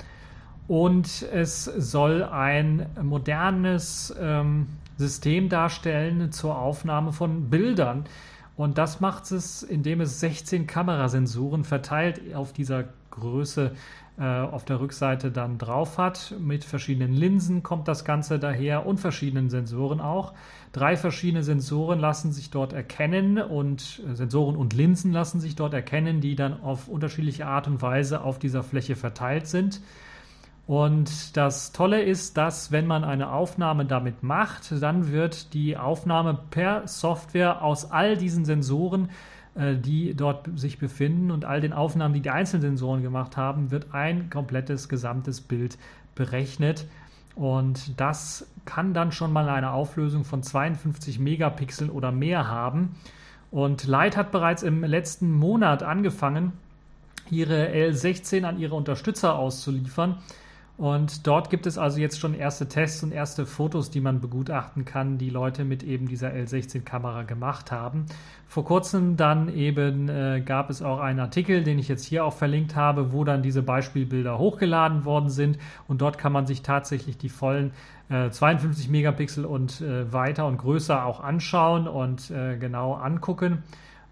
Und 0.70 1.24
es 1.34 1.65
soll 1.65 2.24
ein 2.24 2.86
modernes 3.01 4.15
ähm, 4.18 4.68
System 4.96 5.50
darstellen 5.50 6.32
zur 6.32 6.58
Aufnahme 6.58 7.12
von 7.12 7.50
Bildern. 7.50 8.06
Und 8.55 8.77
das 8.77 9.00
macht 9.00 9.31
es, 9.31 9.63
indem 9.63 10.01
es 10.01 10.20
16 10.20 10.67
Kamerasensoren 10.67 11.63
verteilt 11.63 12.36
auf 12.36 12.53
dieser 12.53 12.86
Größe 13.12 13.72
äh, 14.17 14.24
auf 14.24 14.65
der 14.65 14.79
Rückseite 14.79 15.31
dann 15.31 15.58
drauf 15.58 15.98
hat. 15.98 16.36
Mit 16.39 16.63
verschiedenen 16.63 17.13
Linsen 17.13 17.63
kommt 17.63 17.88
das 17.88 18.05
Ganze 18.05 18.39
daher 18.39 18.86
und 18.86 19.00
verschiedenen 19.00 19.50
Sensoren 19.50 20.00
auch. 20.00 20.34
Drei 20.74 20.96
verschiedene 20.98 21.43
Sensoren 21.43 22.00
lassen 22.00 22.31
sich 22.31 22.50
dort 22.50 22.74
erkennen 22.74 23.38
und 23.38 24.01
äh, 24.08 24.15
Sensoren 24.15 24.55
und 24.55 24.74
Linsen 24.74 25.12
lassen 25.12 25.39
sich 25.39 25.55
dort 25.55 25.74
erkennen, 25.74 26.22
die 26.22 26.36
dann 26.36 26.62
auf 26.62 26.88
unterschiedliche 26.88 27.48
Art 27.48 27.67
und 27.67 27.81
Weise 27.81 28.22
auf 28.22 28.38
dieser 28.38 28.63
Fläche 28.63 28.96
verteilt 28.96 29.48
sind. 29.48 29.81
Und 30.72 31.36
das 31.36 31.74
Tolle 31.74 32.01
ist, 32.01 32.38
dass 32.38 32.72
wenn 32.72 32.88
man 32.88 33.04
eine 33.04 33.34
Aufnahme 33.34 33.84
damit 33.84 34.24
macht, 34.24 34.72
dann 34.82 35.12
wird 35.12 35.54
die 35.54 35.75
Aufnahme 35.75 36.40
per 36.50 36.88
Software 36.88 37.62
aus 37.62 37.92
all 37.92 38.16
diesen 38.16 38.46
Sensoren, 38.46 39.10
äh, 39.56 39.75
die 39.75 40.16
dort 40.16 40.48
sich 40.58 40.80
befinden 40.80 41.30
und 41.30 41.44
all 41.44 41.60
den 41.60 41.74
Aufnahmen, 41.74 42.13
die 42.13 42.22
die 42.22 42.30
einzelnen 42.30 42.62
Sensoren 42.62 43.01
gemacht 43.01 43.36
haben, 43.36 43.70
wird 43.70 43.94
ein 43.94 44.30
komplettes 44.30 44.88
gesamtes 44.88 45.42
Bild 45.42 45.78
berechnet. 46.16 46.88
Und 47.36 48.00
das 48.00 48.48
kann 48.63 48.94
dann 48.94 49.12
schon 49.12 49.34
mal 49.34 49.50
eine 49.50 49.72
Auflösung 49.72 50.24
von 50.24 50.42
52 50.42 51.20
Megapixeln 51.20 51.90
oder 51.90 52.13
mehr 52.13 52.48
haben. 52.48 52.96
Und 53.51 53.88
Light 53.88 54.16
hat 54.16 54.32
bereits 54.32 54.63
im 54.63 54.86
letzten 54.86 55.34
Monat 55.34 55.84
angefangen, 55.84 56.54
ihre 57.30 57.68
L16 57.74 58.46
an 58.46 58.58
ihre 58.58 58.75
Unterstützer 58.75 59.38
auszuliefern. 59.38 60.16
Und 60.82 61.28
dort 61.28 61.52
gibt 61.52 61.68
es 61.68 61.78
also 61.78 62.00
jetzt 62.00 62.20
schon 62.20 62.34
erste 62.34 62.68
Tests 62.68 63.04
und 63.04 63.12
erste 63.12 63.46
Fotos, 63.46 63.92
die 63.92 64.02
man 64.02 64.20
begutachten 64.20 64.84
kann, 64.84 65.20
die 65.20 65.30
Leute 65.30 65.64
mit 65.64 65.84
eben 65.84 66.08
dieser 66.08 66.34
L16-Kamera 66.34 67.22
gemacht 67.22 67.72
haben. 67.72 68.08
Vor 68.48 68.66
kurzem 68.66 69.16
dann 69.16 69.54
eben 69.54 70.10
äh, 70.10 70.42
gab 70.44 70.72
es 70.72 70.82
auch 70.82 71.00
einen 71.00 71.20
Artikel, 71.20 71.64
den 71.64 71.78
ich 71.78 71.88
jetzt 71.88 72.04
hier 72.04 72.26
auch 72.26 72.34
verlinkt 72.34 72.76
habe, 72.76 73.14
wo 73.14 73.24
dann 73.24 73.44
diese 73.44 73.62
Beispielbilder 73.62 74.40
hochgeladen 74.40 75.06
worden 75.06 75.30
sind. 75.30 75.60
Und 75.88 76.02
dort 76.02 76.18
kann 76.18 76.32
man 76.32 76.48
sich 76.48 76.64
tatsächlich 76.64 77.16
die 77.16 77.30
vollen 77.30 77.74
äh, 78.10 78.32
52 78.32 78.90
Megapixel 78.90 79.46
und 79.46 79.82
äh, 79.82 80.12
weiter 80.12 80.48
und 80.48 80.58
größer 80.58 81.06
auch 81.06 81.20
anschauen 81.20 81.88
und 81.88 82.32
äh, 82.32 82.58
genau 82.58 82.96
angucken. 82.96 83.62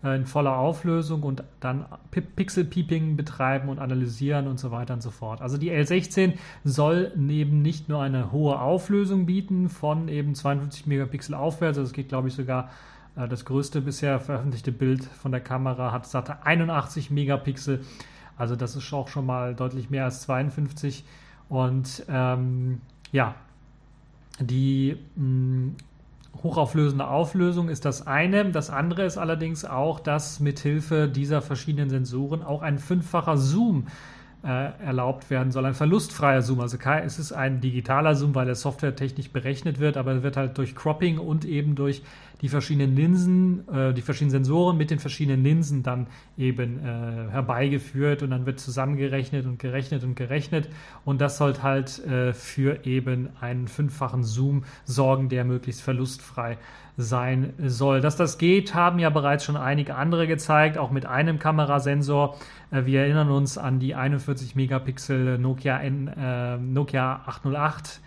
Äh, 0.01 0.15
in 0.15 0.25
voller 0.25 0.58
Auflösung 0.58 1.24
und 1.24 1.44
dann 1.60 1.86
Pixel-Peeping 2.12 3.18
betreiben 3.18 3.68
und 3.68 3.79
analysieren 3.79 4.48
und 4.48 4.58
so 4.58 4.72
weiter 4.72 4.94
und 4.94 5.03
so 5.03 5.12
fort. 5.12 5.41
Also 5.41 5.58
die 5.58 5.72
L16 5.72 6.36
soll 6.63 7.12
neben 7.18 7.62
nicht 7.62 7.89
nur 7.89 8.01
eine 8.01 8.32
hohe 8.32 8.62
Auflösung 8.62 9.25
bieten 9.25 9.68
von 9.68 10.08
eben 10.08 10.36
52 10.36 10.88
Megapixel 10.88 11.36
aufwärts, 11.36 11.77
also 11.77 11.88
es 11.88 11.94
geht 11.94 12.08
glaube 12.08 12.29
ich 12.29 12.34
sogar 12.34 12.70
äh, 13.18 13.27
das 13.27 13.44
größte 13.44 13.82
bisher 13.82 14.22
veröffentlichte 14.22 14.72
Bild 14.72 15.03
von 15.03 15.34
der 15.34 15.41
Kamera 15.41 15.91
hat 15.91 16.08
satte 16.08 16.46
81 16.46 17.12
Megapixel, 17.12 17.82
also 18.38 18.56
das 18.56 18.77
ist 18.77 18.94
auch 18.94 19.10
schon 19.10 19.25
mal 19.25 19.53
deutlich 19.53 19.89
mehr 19.89 20.06
als 20.06 20.22
52 20.22 21.03
und 21.50 22.06
ähm, 22.08 22.79
ja, 23.12 23.36
die 24.39 24.96
mm, 25.18 25.72
hochauflösende 26.43 27.07
Auflösung 27.07 27.69
ist 27.69 27.86
das 27.86 28.07
eine. 28.07 28.51
Das 28.51 28.69
andere 28.69 29.03
ist 29.03 29.17
allerdings 29.17 29.65
auch, 29.65 30.00
dass 30.00 30.39
mithilfe 30.39 31.07
dieser 31.07 31.41
verschiedenen 31.41 31.89
Sensoren 31.89 32.43
auch 32.43 32.62
ein 32.62 32.79
fünffacher 32.79 33.38
Zoom 33.38 33.88
erlaubt 34.41 35.29
werden 35.29 35.51
soll. 35.51 35.65
Ein 35.65 35.74
verlustfreier 35.74 36.41
Zoom. 36.41 36.62
Also 36.62 36.77
es 36.77 37.19
ist 37.19 37.34
ein 37.34 37.60
digitaler 37.60 38.15
Zoom, 38.15 38.36
weil 38.36 38.48
er 38.48 38.55
softwaretechnisch 38.55 39.31
berechnet 39.31 39.79
wird, 39.79 39.98
aber 39.98 40.13
er 40.13 40.24
wird 40.24 40.38
halt 40.38 40.58
durch 40.58 40.75
Cropping 40.75 41.17
und 41.17 41.43
eben 41.46 41.75
durch 41.75 42.01
die 42.41 42.50
verschiedenen 42.50 42.96
Linsen, 42.96 43.67
äh, 43.67 43.93
die 43.93 44.01
verschiedenen 44.01 44.31
Sensoren 44.31 44.77
mit 44.77 44.91
den 44.91 45.00
verschiedenen 45.00 45.43
Linsen 45.43 45.84
dann 45.84 46.08
eben 46.38 46.79
äh, 46.79 47.31
herbeigeführt 47.31 48.24
und 48.24 48.29
dann 48.29 48.46
wird 48.46 48.60
zusammengerechnet 48.60 49.46
und 49.46 49.60
gerechnet 49.60 50.03
und 50.03 50.15
gerechnet 50.15 50.69
und 51.05 51.19
das 51.19 51.38
soll 51.38 51.55
halt 51.62 52.00
äh, 52.05 52.34
für 52.34 52.86
eben 52.86 53.29
einen 53.41 53.67
fünffachen 53.67 54.24
Zoom 54.24 54.63
sorgen, 54.86 55.29
der 55.29 55.43
möglichst 55.43 55.81
verlustfrei 55.81 56.58
sein 57.01 57.53
soll. 57.65 58.01
Dass 58.01 58.18
das 58.18 58.38
geht, 58.38 58.75
haben 58.75 59.00
ja 59.00 59.10
bereits 59.10 59.46
schon 59.46 59.56
einige 59.56 59.96
andere 59.96 60.27
gezeigt, 60.27 60.77
auch 60.77 60.91
mit 60.91 61.06
einem 61.06 61.39
Kamerasensor. 61.39 62.38
Äh, 62.72 62.86
wir 62.86 63.01
erinnern 63.01 63.32
uns 63.32 63.58
an 63.58 63.79
die 63.79 63.96
41 63.96 64.56
Megapixel 64.56 65.38
Nokia, 65.38 65.79
N, 65.79 66.08
äh, 66.10 66.58
Nokia 66.58 67.22
808 67.25 68.01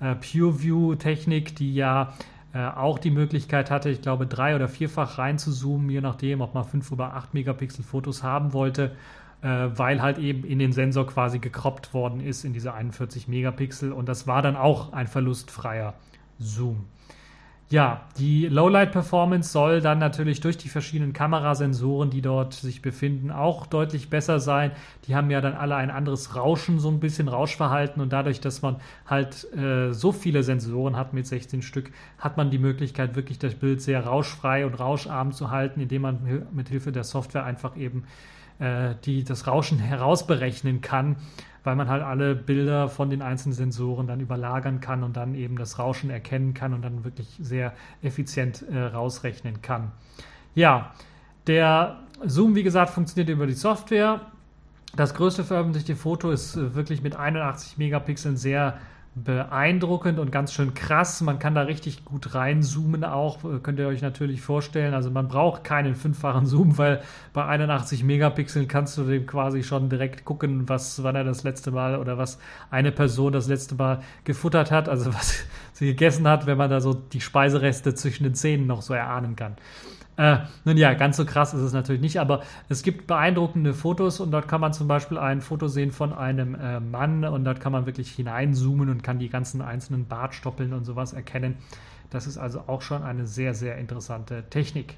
äh, 0.00 0.14
PureView 0.14 0.96
Technik, 0.96 1.56
die 1.56 1.74
ja 1.74 2.12
äh, 2.52 2.66
auch 2.66 2.98
die 2.98 3.10
Möglichkeit 3.10 3.70
hatte, 3.70 3.88
ich 3.88 4.02
glaube, 4.02 4.26
drei- 4.26 4.54
oder 4.54 4.68
vierfach 4.68 5.18
rein 5.18 5.38
zu 5.38 5.50
zoomen, 5.50 5.88
je 5.88 6.02
nachdem, 6.02 6.40
ob 6.42 6.54
man 6.54 6.64
fünf 6.64 6.92
oder 6.92 7.14
acht 7.14 7.32
Megapixel 7.32 7.82
Fotos 7.82 8.22
haben 8.22 8.52
wollte, 8.52 8.94
äh, 9.40 9.48
weil 9.74 10.02
halt 10.02 10.18
eben 10.18 10.44
in 10.44 10.58
den 10.58 10.72
Sensor 10.72 11.06
quasi 11.06 11.38
gekroppt 11.38 11.94
worden 11.94 12.20
ist 12.20 12.44
in 12.44 12.52
diese 12.52 12.74
41 12.74 13.26
Megapixel 13.26 13.90
und 13.92 14.08
das 14.08 14.26
war 14.26 14.42
dann 14.42 14.56
auch 14.56 14.92
ein 14.92 15.06
verlustfreier 15.06 15.94
Zoom. 16.38 16.84
Ja, 17.70 18.02
die 18.18 18.46
Lowlight-Performance 18.46 19.50
soll 19.50 19.80
dann 19.80 19.98
natürlich 19.98 20.40
durch 20.40 20.58
die 20.58 20.68
verschiedenen 20.68 21.14
Kamerasensoren, 21.14 22.10
die 22.10 22.20
dort 22.20 22.52
sich 22.52 22.82
befinden, 22.82 23.30
auch 23.30 23.66
deutlich 23.66 24.10
besser 24.10 24.38
sein. 24.38 24.72
Die 25.06 25.16
haben 25.16 25.30
ja 25.30 25.40
dann 25.40 25.54
alle 25.54 25.74
ein 25.74 25.90
anderes 25.90 26.36
Rauschen, 26.36 26.78
so 26.78 26.90
ein 26.90 27.00
bisschen 27.00 27.26
Rauschverhalten 27.26 28.02
und 28.02 28.12
dadurch, 28.12 28.40
dass 28.40 28.60
man 28.60 28.76
halt 29.06 29.50
äh, 29.54 29.92
so 29.92 30.12
viele 30.12 30.42
Sensoren 30.42 30.94
hat 30.94 31.14
mit 31.14 31.26
16 31.26 31.62
Stück, 31.62 31.90
hat 32.18 32.36
man 32.36 32.50
die 32.50 32.58
Möglichkeit, 32.58 33.16
wirklich 33.16 33.38
das 33.38 33.54
Bild 33.54 33.80
sehr 33.80 34.04
rauschfrei 34.04 34.66
und 34.66 34.78
rauscharm 34.78 35.32
zu 35.32 35.50
halten, 35.50 35.80
indem 35.80 36.02
man 36.02 36.46
mit 36.52 36.68
Hilfe 36.68 36.92
der 36.92 37.04
Software 37.04 37.44
einfach 37.44 37.78
eben 37.78 38.04
äh, 38.58 38.94
die, 39.04 39.24
das 39.24 39.46
Rauschen 39.46 39.78
herausberechnen 39.80 40.82
kann 40.82 41.16
weil 41.64 41.76
man 41.76 41.88
halt 41.88 42.02
alle 42.02 42.34
Bilder 42.34 42.88
von 42.88 43.10
den 43.10 43.22
einzelnen 43.22 43.54
Sensoren 43.54 44.06
dann 44.06 44.20
überlagern 44.20 44.80
kann 44.80 45.02
und 45.02 45.16
dann 45.16 45.34
eben 45.34 45.56
das 45.56 45.78
Rauschen 45.78 46.10
erkennen 46.10 46.54
kann 46.54 46.74
und 46.74 46.82
dann 46.82 47.04
wirklich 47.04 47.38
sehr 47.40 47.72
effizient 48.02 48.62
äh, 48.70 48.78
rausrechnen 48.78 49.62
kann. 49.62 49.90
Ja, 50.54 50.92
der 51.46 52.00
Zoom, 52.24 52.54
wie 52.54 52.62
gesagt, 52.62 52.90
funktioniert 52.90 53.30
über 53.30 53.46
die 53.46 53.54
Software. 53.54 54.20
Das 54.94 55.14
größte 55.14 55.42
veröffentlichte 55.42 55.96
Foto 55.96 56.30
ist 56.30 56.54
äh, 56.54 56.74
wirklich 56.74 57.02
mit 57.02 57.16
81 57.16 57.78
Megapixeln 57.78 58.36
sehr 58.36 58.78
beeindruckend 59.14 60.18
und 60.18 60.32
ganz 60.32 60.52
schön 60.52 60.74
krass. 60.74 61.20
Man 61.20 61.38
kann 61.38 61.54
da 61.54 61.62
richtig 61.62 62.04
gut 62.04 62.34
reinzoomen 62.34 63.04
auch, 63.04 63.44
äh, 63.44 63.58
könnt 63.62 63.78
ihr 63.78 63.86
euch 63.86 64.02
natürlich 64.02 64.40
vorstellen. 64.42 64.92
Also 64.92 65.10
man 65.10 65.28
braucht 65.28 65.62
keinen 65.62 65.94
fünffachen 65.94 66.46
Zoom, 66.46 66.78
weil 66.78 67.02
bei 67.32 67.44
81 67.44 68.02
Megapixeln 68.02 68.66
kannst 68.66 68.98
du 68.98 69.04
dem 69.04 69.26
quasi 69.26 69.62
schon 69.62 69.88
direkt 69.88 70.24
gucken, 70.24 70.68
was, 70.68 71.02
wann 71.02 71.14
er 71.14 71.24
das 71.24 71.44
letzte 71.44 71.70
Mal 71.70 71.98
oder 71.98 72.18
was 72.18 72.38
eine 72.70 72.90
Person 72.90 73.32
das 73.32 73.46
letzte 73.46 73.76
Mal 73.76 74.02
gefuttert 74.24 74.70
hat, 74.70 74.88
also 74.88 75.14
was 75.14 75.44
sie 75.72 75.86
gegessen 75.86 76.26
hat, 76.26 76.46
wenn 76.46 76.58
man 76.58 76.70
da 76.70 76.80
so 76.80 76.94
die 76.94 77.20
Speisereste 77.20 77.94
zwischen 77.94 78.24
den 78.24 78.34
Zähnen 78.34 78.66
noch 78.66 78.82
so 78.82 78.94
erahnen 78.94 79.36
kann. 79.36 79.56
Äh, 80.16 80.38
nun 80.64 80.76
ja, 80.76 80.94
ganz 80.94 81.16
so 81.16 81.24
krass 81.24 81.54
ist 81.54 81.62
es 81.62 81.72
natürlich 81.72 82.00
nicht, 82.00 82.20
aber 82.20 82.42
es 82.68 82.82
gibt 82.82 83.06
beeindruckende 83.08 83.74
Fotos 83.74 84.20
und 84.20 84.30
dort 84.30 84.46
kann 84.46 84.60
man 84.60 84.72
zum 84.72 84.86
Beispiel 84.86 85.18
ein 85.18 85.40
Foto 85.40 85.66
sehen 85.66 85.90
von 85.90 86.12
einem 86.12 86.54
äh, 86.54 86.78
Mann 86.78 87.24
und 87.24 87.44
dort 87.44 87.60
kann 87.60 87.72
man 87.72 87.86
wirklich 87.86 88.12
hineinzoomen 88.12 88.90
und 88.90 89.02
kann 89.02 89.18
die 89.18 89.28
ganzen 89.28 89.60
einzelnen 89.60 90.06
Bartstoppeln 90.06 90.72
und 90.72 90.84
sowas 90.84 91.12
erkennen. 91.12 91.56
Das 92.10 92.28
ist 92.28 92.38
also 92.38 92.64
auch 92.68 92.80
schon 92.80 93.02
eine 93.02 93.26
sehr, 93.26 93.54
sehr 93.54 93.76
interessante 93.76 94.44
Technik. 94.50 94.96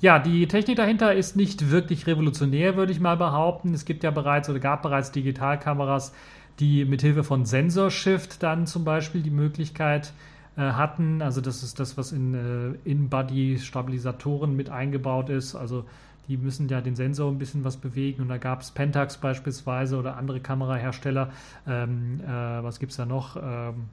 Ja, 0.00 0.18
die 0.18 0.46
Technik 0.48 0.76
dahinter 0.76 1.14
ist 1.14 1.34
nicht 1.34 1.70
wirklich 1.70 2.06
revolutionär, 2.06 2.76
würde 2.76 2.92
ich 2.92 3.00
mal 3.00 3.16
behaupten. 3.16 3.72
Es 3.72 3.86
gibt 3.86 4.04
ja 4.04 4.10
bereits 4.10 4.50
oder 4.50 4.58
gab 4.58 4.82
bereits 4.82 5.12
Digitalkameras, 5.12 6.12
die 6.58 6.84
mithilfe 6.84 7.24
von 7.24 7.46
Sensorshift 7.46 8.42
dann 8.42 8.66
zum 8.66 8.84
Beispiel 8.84 9.22
die 9.22 9.30
Möglichkeit 9.30 10.08
äh, 10.08 10.31
hatten. 10.60 11.22
Also 11.22 11.40
das 11.40 11.62
ist 11.62 11.80
das, 11.80 11.96
was 11.96 12.12
in 12.12 12.34
äh, 12.34 12.88
In-Body-Stabilisatoren 12.88 14.54
mit 14.54 14.70
eingebaut 14.70 15.30
ist. 15.30 15.54
Also 15.54 15.84
die 16.28 16.36
müssen 16.36 16.68
ja 16.68 16.80
den 16.80 16.94
Sensor 16.94 17.30
ein 17.30 17.38
bisschen 17.38 17.64
was 17.64 17.76
bewegen 17.76 18.22
und 18.22 18.28
da 18.28 18.38
gab 18.38 18.60
es 18.60 18.70
Pentax 18.70 19.16
beispielsweise 19.18 19.96
oder 19.96 20.16
andere 20.16 20.40
Kamerahersteller. 20.40 21.30
Ähm, 21.66 22.20
äh, 22.20 22.28
was 22.28 22.78
gibt 22.78 22.90
es 22.90 22.96
da 22.96 23.06
noch? 23.06 23.36
Ähm, 23.36 23.88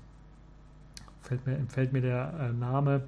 fällt 1.22 1.46
mir, 1.46 1.56
entfällt 1.56 1.94
mir 1.94 2.02
der 2.02 2.34
äh, 2.40 2.54
Name 2.54 3.04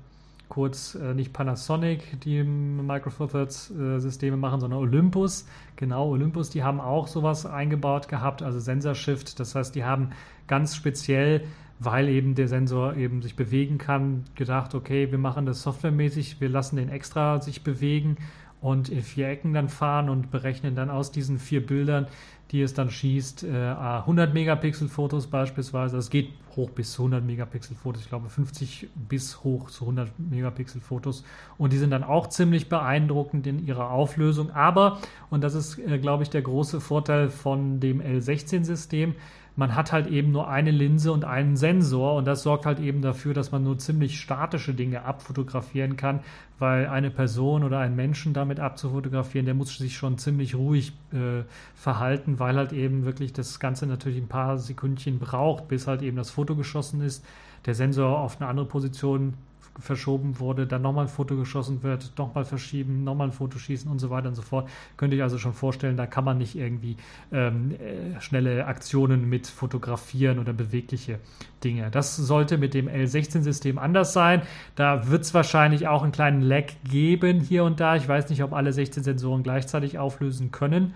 kurz 0.51 0.95
äh, 0.95 1.13
nicht 1.13 1.31
Panasonic, 1.31 2.19
die 2.21 2.43
Micro 2.43 3.09
Four 3.09 3.29
Thirds 3.29 3.71
äh, 3.71 3.99
Systeme 3.99 4.35
machen, 4.35 4.59
sondern 4.59 4.79
Olympus. 4.79 5.47
Genau, 5.77 6.09
Olympus, 6.09 6.49
die 6.49 6.61
haben 6.61 6.81
auch 6.81 7.07
sowas 7.07 7.45
eingebaut 7.45 8.09
gehabt, 8.09 8.43
also 8.43 8.59
Sensor 8.59 8.93
Shift. 8.93 9.39
Das 9.39 9.55
heißt, 9.55 9.73
die 9.73 9.85
haben 9.85 10.09
ganz 10.47 10.75
speziell 10.75 11.45
weil 11.83 12.09
eben 12.09 12.35
der 12.35 12.47
Sensor 12.47 12.95
eben 12.95 13.23
sich 13.23 13.35
bewegen 13.35 13.79
kann, 13.79 14.25
gedacht, 14.35 14.75
okay, 14.75 15.09
wir 15.09 15.17
machen 15.17 15.47
das 15.47 15.63
softwaremäßig, 15.63 16.39
wir 16.39 16.49
lassen 16.49 16.75
den 16.75 16.89
extra 16.89 17.41
sich 17.41 17.63
bewegen 17.63 18.17
und 18.61 18.89
in 18.89 19.01
vier 19.01 19.29
Ecken 19.29 19.53
dann 19.53 19.67
fahren 19.67 20.07
und 20.07 20.29
berechnen 20.29 20.75
dann 20.75 20.91
aus 20.91 21.11
diesen 21.11 21.39
vier 21.39 21.65
Bildern, 21.65 22.05
die 22.51 22.61
es 22.61 22.75
dann 22.75 22.91
schießt, 22.91 23.45
100 23.45 24.29
äh, 24.29 24.33
Megapixel 24.33 24.89
Fotos 24.89 25.25
beispielsweise. 25.25 25.97
Es 25.97 26.11
geht 26.11 26.29
hoch 26.55 26.69
bis 26.69 26.91
zu 26.91 27.03
100 27.03 27.25
Megapixel 27.25 27.75
Fotos, 27.75 28.03
ich 28.03 28.09
glaube 28.09 28.29
50 28.29 28.89
bis 29.09 29.43
hoch 29.43 29.71
zu 29.71 29.85
100 29.85 30.19
Megapixel 30.19 30.81
Fotos. 30.81 31.23
Und 31.57 31.73
die 31.73 31.77
sind 31.77 31.89
dann 31.89 32.03
auch 32.03 32.27
ziemlich 32.27 32.69
beeindruckend 32.69 33.47
in 33.47 33.65
ihrer 33.65 33.89
Auflösung. 33.89 34.51
Aber, 34.51 34.99
und 35.31 35.43
das 35.43 35.55
ist, 35.55 35.79
äh, 35.79 35.97
glaube 35.97 36.21
ich, 36.21 36.29
der 36.29 36.43
große 36.43 36.79
Vorteil 36.79 37.29
von 37.29 37.79
dem 37.79 38.01
L16-System, 38.01 39.15
man 39.55 39.75
hat 39.75 39.91
halt 39.91 40.07
eben 40.07 40.31
nur 40.31 40.47
eine 40.47 40.71
Linse 40.71 41.11
und 41.11 41.25
einen 41.25 41.57
Sensor 41.57 42.15
und 42.15 42.25
das 42.25 42.43
sorgt 42.43 42.65
halt 42.65 42.79
eben 42.79 43.01
dafür, 43.01 43.33
dass 43.33 43.51
man 43.51 43.63
nur 43.63 43.77
ziemlich 43.77 44.19
statische 44.19 44.73
Dinge 44.73 45.03
abfotografieren 45.03 45.97
kann, 45.97 46.21
weil 46.57 46.87
eine 46.87 47.11
Person 47.11 47.63
oder 47.63 47.79
einen 47.79 47.95
Menschen 47.95 48.33
damit 48.33 48.59
abzufotografieren, 48.59 49.45
der 49.45 49.55
muss 49.55 49.77
sich 49.77 49.97
schon 49.97 50.17
ziemlich 50.17 50.55
ruhig 50.55 50.93
äh, 51.11 51.43
verhalten, 51.75 52.39
weil 52.39 52.55
halt 52.55 52.71
eben 52.71 53.05
wirklich 53.05 53.33
das 53.33 53.59
Ganze 53.59 53.87
natürlich 53.87 54.19
ein 54.19 54.29
paar 54.29 54.57
Sekündchen 54.57 55.19
braucht, 55.19 55.67
bis 55.67 55.87
halt 55.87 56.01
eben 56.01 56.17
das 56.17 56.29
Foto 56.29 56.55
geschossen 56.55 57.01
ist, 57.01 57.25
der 57.65 57.75
Sensor 57.75 58.19
auf 58.19 58.39
eine 58.39 58.49
andere 58.49 58.65
Position 58.65 59.33
verschoben 59.79 60.39
wurde, 60.39 60.67
dann 60.67 60.81
nochmal 60.81 61.05
ein 61.05 61.09
Foto 61.09 61.35
geschossen 61.35 61.83
wird, 61.83 62.13
nochmal 62.17 62.45
verschieben, 62.45 63.03
nochmal 63.03 63.27
ein 63.27 63.31
Foto 63.31 63.57
schießen 63.57 63.89
und 63.89 63.99
so 63.99 64.09
weiter 64.09 64.27
und 64.27 64.35
so 64.35 64.41
fort. 64.41 64.69
Könnte 64.97 65.15
ich 65.15 65.23
also 65.23 65.37
schon 65.37 65.53
vorstellen, 65.53 65.97
da 65.97 66.07
kann 66.07 66.23
man 66.23 66.37
nicht 66.37 66.55
irgendwie 66.55 66.97
ähm, 67.31 67.71
äh, 67.71 68.19
schnelle 68.19 68.65
Aktionen 68.65 69.29
mit 69.29 69.47
fotografieren 69.47 70.39
oder 70.39 70.53
bewegliche 70.53 71.19
Dinge. 71.63 71.89
Das 71.89 72.15
sollte 72.17 72.57
mit 72.57 72.73
dem 72.73 72.87
L16-System 72.87 73.77
anders 73.77 74.13
sein. 74.13 74.41
Da 74.75 75.07
wird 75.09 75.23
es 75.23 75.33
wahrscheinlich 75.33 75.87
auch 75.87 76.03
einen 76.03 76.11
kleinen 76.11 76.41
Lag 76.41 76.65
geben 76.83 77.39
hier 77.39 77.63
und 77.63 77.79
da. 77.79 77.95
Ich 77.95 78.07
weiß 78.07 78.29
nicht, 78.29 78.43
ob 78.43 78.53
alle 78.53 78.73
16 78.73 79.03
Sensoren 79.03 79.43
gleichzeitig 79.43 79.97
auflösen 79.97 80.51
können 80.51 80.93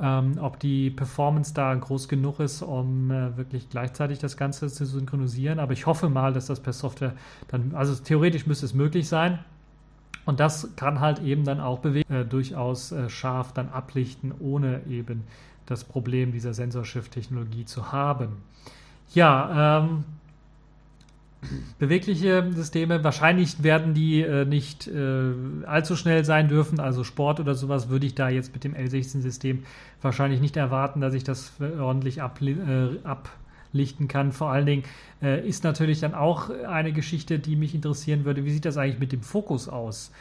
ähm, 0.00 0.38
ob 0.40 0.58
die 0.58 0.90
Performance 0.90 1.52
da 1.52 1.74
groß 1.74 2.08
genug 2.08 2.40
ist, 2.40 2.62
um 2.62 3.10
äh, 3.10 3.36
wirklich 3.36 3.68
gleichzeitig 3.68 4.18
das 4.18 4.36
Ganze 4.36 4.68
zu 4.68 4.86
synchronisieren. 4.86 5.58
Aber 5.58 5.72
ich 5.72 5.86
hoffe 5.86 6.08
mal, 6.08 6.32
dass 6.32 6.46
das 6.46 6.60
per 6.60 6.72
Software 6.72 7.14
dann, 7.48 7.72
also 7.74 7.94
theoretisch 7.94 8.46
müsste 8.46 8.66
es 8.66 8.74
möglich 8.74 9.08
sein. 9.08 9.38
Und 10.24 10.40
das 10.40 10.76
kann 10.76 11.00
halt 11.00 11.20
eben 11.20 11.44
dann 11.44 11.60
auch 11.60 11.84
äh, 11.84 12.24
durchaus 12.24 12.92
äh, 12.92 13.10
scharf 13.10 13.52
dann 13.52 13.68
ablichten, 13.68 14.32
ohne 14.38 14.82
eben 14.86 15.24
das 15.66 15.84
Problem 15.84 16.32
dieser 16.32 16.54
Sensorshift-Technologie 16.54 17.64
zu 17.64 17.92
haben. 17.92 18.36
Ja, 19.14 19.80
ähm, 19.80 20.04
bewegliche 21.78 22.50
Systeme. 22.52 23.02
Wahrscheinlich 23.02 23.62
werden 23.62 23.94
die 23.94 24.22
äh, 24.22 24.44
nicht 24.44 24.88
äh, 24.88 25.32
allzu 25.66 25.96
schnell 25.96 26.24
sein 26.24 26.48
dürfen. 26.48 26.80
Also 26.80 27.04
Sport 27.04 27.40
oder 27.40 27.54
sowas 27.54 27.88
würde 27.88 28.06
ich 28.06 28.14
da 28.14 28.28
jetzt 28.28 28.52
mit 28.52 28.64
dem 28.64 28.74
L16-System 28.74 29.64
wahrscheinlich 30.00 30.40
nicht 30.40 30.56
erwarten, 30.56 31.00
dass 31.00 31.14
ich 31.14 31.24
das 31.24 31.52
ordentlich 31.80 32.22
abli 32.22 32.52
äh, 32.52 32.98
ablichten 33.04 34.08
kann. 34.08 34.32
Vor 34.32 34.50
allen 34.50 34.66
Dingen 34.66 34.82
äh, 35.22 35.46
ist 35.46 35.64
natürlich 35.64 36.00
dann 36.00 36.14
auch 36.14 36.50
eine 36.50 36.92
Geschichte, 36.92 37.38
die 37.38 37.56
mich 37.56 37.74
interessieren 37.74 38.24
würde. 38.24 38.44
Wie 38.44 38.50
sieht 38.50 38.64
das 38.64 38.76
eigentlich 38.76 39.00
mit 39.00 39.12
dem 39.12 39.22
Fokus 39.22 39.68
aus? 39.68 40.12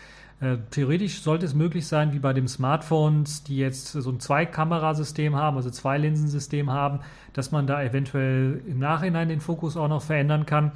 Äh, 0.41 0.57
theoretisch 0.71 1.21
sollte 1.21 1.45
es 1.45 1.53
möglich 1.53 1.85
sein, 1.85 2.13
wie 2.13 2.19
bei 2.19 2.33
den 2.33 2.47
Smartphones, 2.47 3.43
die 3.43 3.57
jetzt 3.57 3.91
so 3.91 4.09
ein 4.09 4.19
Zwei-Kamerasystem 4.19 5.35
haben, 5.35 5.55
also 5.55 5.69
zwei 5.69 5.99
Linsensystem 5.99 6.71
haben, 6.71 7.01
dass 7.33 7.51
man 7.51 7.67
da 7.67 7.81
eventuell 7.83 8.59
im 8.65 8.79
Nachhinein 8.79 9.29
den 9.29 9.39
Fokus 9.39 9.77
auch 9.77 9.87
noch 9.87 10.01
verändern 10.01 10.47
kann. 10.47 10.71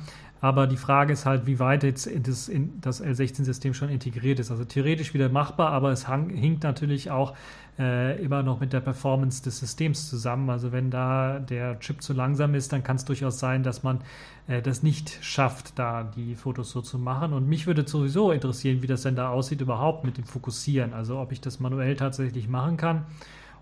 Aber 0.46 0.68
die 0.68 0.78
Frage 0.78 1.12
ist 1.12 1.25
halt, 1.25 1.48
wie 1.48 1.58
weit 1.58 1.82
jetzt 1.82 2.08
das, 2.22 2.52
das 2.80 3.04
L16-System 3.04 3.74
schon 3.74 3.90
integriert 3.90 4.40
ist. 4.40 4.52
Also 4.52 4.64
theoretisch 4.64 5.16
wieder 5.16 5.28
machbar, 5.28 5.72
aber 5.72 5.90
es 5.90 6.08
hang, 6.08 6.30
hinkt 6.30 6.62
natürlich 6.62 7.10
auch 7.10 7.34
äh, 7.80 8.24
immer 8.24 8.44
noch 8.44 8.60
mit 8.60 8.72
der 8.72 8.80
Performance 8.80 9.42
des 9.42 9.58
Systems 9.58 10.08
zusammen. 10.08 10.52
Also 10.52 10.72
wenn 10.72 10.92
da 10.92 11.40
der 11.40 11.80
Chip 11.80 12.04
zu 12.04 12.14
langsam 12.14 12.54
ist, 12.54 12.72
dann 12.72 12.84
kann 12.84 12.98
es 12.98 13.06
durchaus 13.06 13.40
sein, 13.40 13.64
dass 13.64 13.82
man 13.82 14.02
äh, 14.46 14.62
das 14.62 14.84
nicht 14.84 15.18
schafft, 15.24 15.80
da 15.80 16.04
die 16.04 16.36
Fotos 16.36 16.70
so 16.70 16.82
zu 16.82 17.00
machen. 17.00 17.34
Und 17.34 17.50
mich 17.50 17.66
würde 17.66 17.88
sowieso 17.88 18.32
interessieren, 18.32 18.84
wie 18.84 18.88
das 18.88 19.02
denn 19.02 19.16
da 19.16 19.30
aussieht 19.30 19.62
überhaupt 19.62 20.06
mit 20.06 20.18
dem 20.18 20.25
Fokussieren. 20.25 20.94
Also 20.94 21.18
ob 21.18 21.32
ich 21.32 21.42
das 21.42 21.60
manuell 21.60 21.96
tatsächlich 21.96 22.48
machen 22.48 22.78
kann 22.78 23.08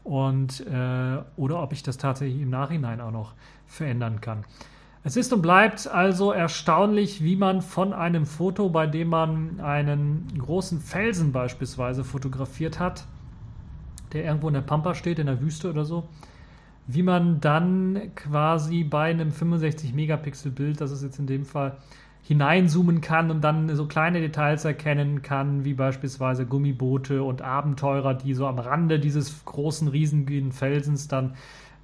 und 0.03 0.59
äh, 0.67 1.19
oder 1.37 1.63
ob 1.63 1.71
ich 1.71 1.81
das 1.81 1.97
tatsächlich 1.97 2.41
im 2.41 2.49
Nachhinein 2.49 2.99
auch 2.99 3.11
noch 3.11 3.35
verändern 3.67 4.19
kann. 4.19 4.43
Es 5.05 5.17
ist 5.17 5.33
und 5.33 5.41
bleibt 5.41 5.87
also 5.87 6.31
erstaunlich, 6.31 7.21
wie 7.21 7.35
man 7.35 7.61
von 7.61 7.91
einem 7.91 8.25
Foto, 8.25 8.69
bei 8.69 8.87
dem 8.87 9.09
man 9.09 9.59
einen 9.59 10.27
großen 10.37 10.79
Felsen 10.79 11.33
beispielsweise 11.33 12.05
fotografiert 12.05 12.79
hat, 12.79 13.05
der 14.13 14.23
irgendwo 14.23 14.47
in 14.47 14.53
der 14.53 14.61
Pampa 14.61 14.95
steht, 14.95 15.19
in 15.19 15.25
der 15.25 15.41
Wüste 15.41 15.69
oder 15.69 15.83
so, 15.83 16.07
wie 16.87 17.03
man 17.03 17.41
dann 17.41 18.11
quasi 18.15 18.85
bei 18.85 19.11
einem 19.11 19.31
65 19.31 19.93
Megapixel 19.93 20.51
Bild, 20.51 20.79
das 20.79 20.91
ist 20.91 21.03
jetzt 21.03 21.19
in 21.19 21.27
dem 21.27 21.43
Fall, 21.43 21.75
hineinzoomen 22.21 23.01
kann 23.01 23.29
und 23.29 23.41
dann 23.41 23.75
so 23.75 23.85
kleine 23.85 24.21
Details 24.21 24.63
erkennen 24.63 25.21
kann, 25.21 25.65
wie 25.65 25.73
beispielsweise 25.73 26.45
Gummiboote 26.45 27.21
und 27.23 27.41
Abenteurer, 27.41 28.13
die 28.13 28.33
so 28.33 28.47
am 28.47 28.59
Rande 28.59 28.99
dieses 28.99 29.43
großen, 29.43 29.89
riesigen 29.89 30.53
Felsens 30.53 31.09
dann 31.09 31.33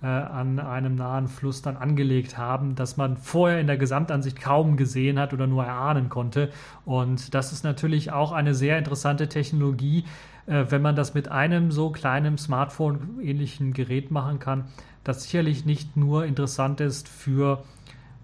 äh, 0.02 0.08
an 0.08 0.60
einem 0.60 0.96
nahen 0.96 1.28
Fluss 1.28 1.62
dann 1.62 1.78
angelegt 1.78 2.38
haben, 2.38 2.76
dass 2.76 2.98
man 2.98 3.18
vorher 3.18 3.60
in 3.60 3.68
der 3.68 3.78
Gesamtansicht 3.78 4.40
kaum 4.40 4.78
gesehen 4.78 5.20
hat 5.20 5.34
oder 5.34 5.48
nur 5.48 5.66
erahnen 5.66 6.10
konnte. 6.10 6.50
Und 6.86 7.34
das 7.34 7.52
ist 7.52 7.64
natürlich 7.64 8.12
auch 8.12 8.32
eine 8.32 8.54
sehr 8.54 8.78
interessante 8.78 9.28
Technologie, 9.28 10.06
äh, 10.48 10.66
wenn 10.70 10.82
man 10.82 10.96
das 10.96 11.14
mit 11.14 11.30
einem 11.30 11.72
so 11.72 11.92
kleinen 11.92 12.38
Smartphone-ähnlichen 12.38 13.74
Gerät 13.74 14.10
machen 14.12 14.40
kann, 14.40 14.66
das 15.04 15.24
sicherlich 15.24 15.66
nicht 15.66 15.98
nur 15.98 16.26
interessant 16.26 16.82
ist 16.82 17.08
für 17.08 17.64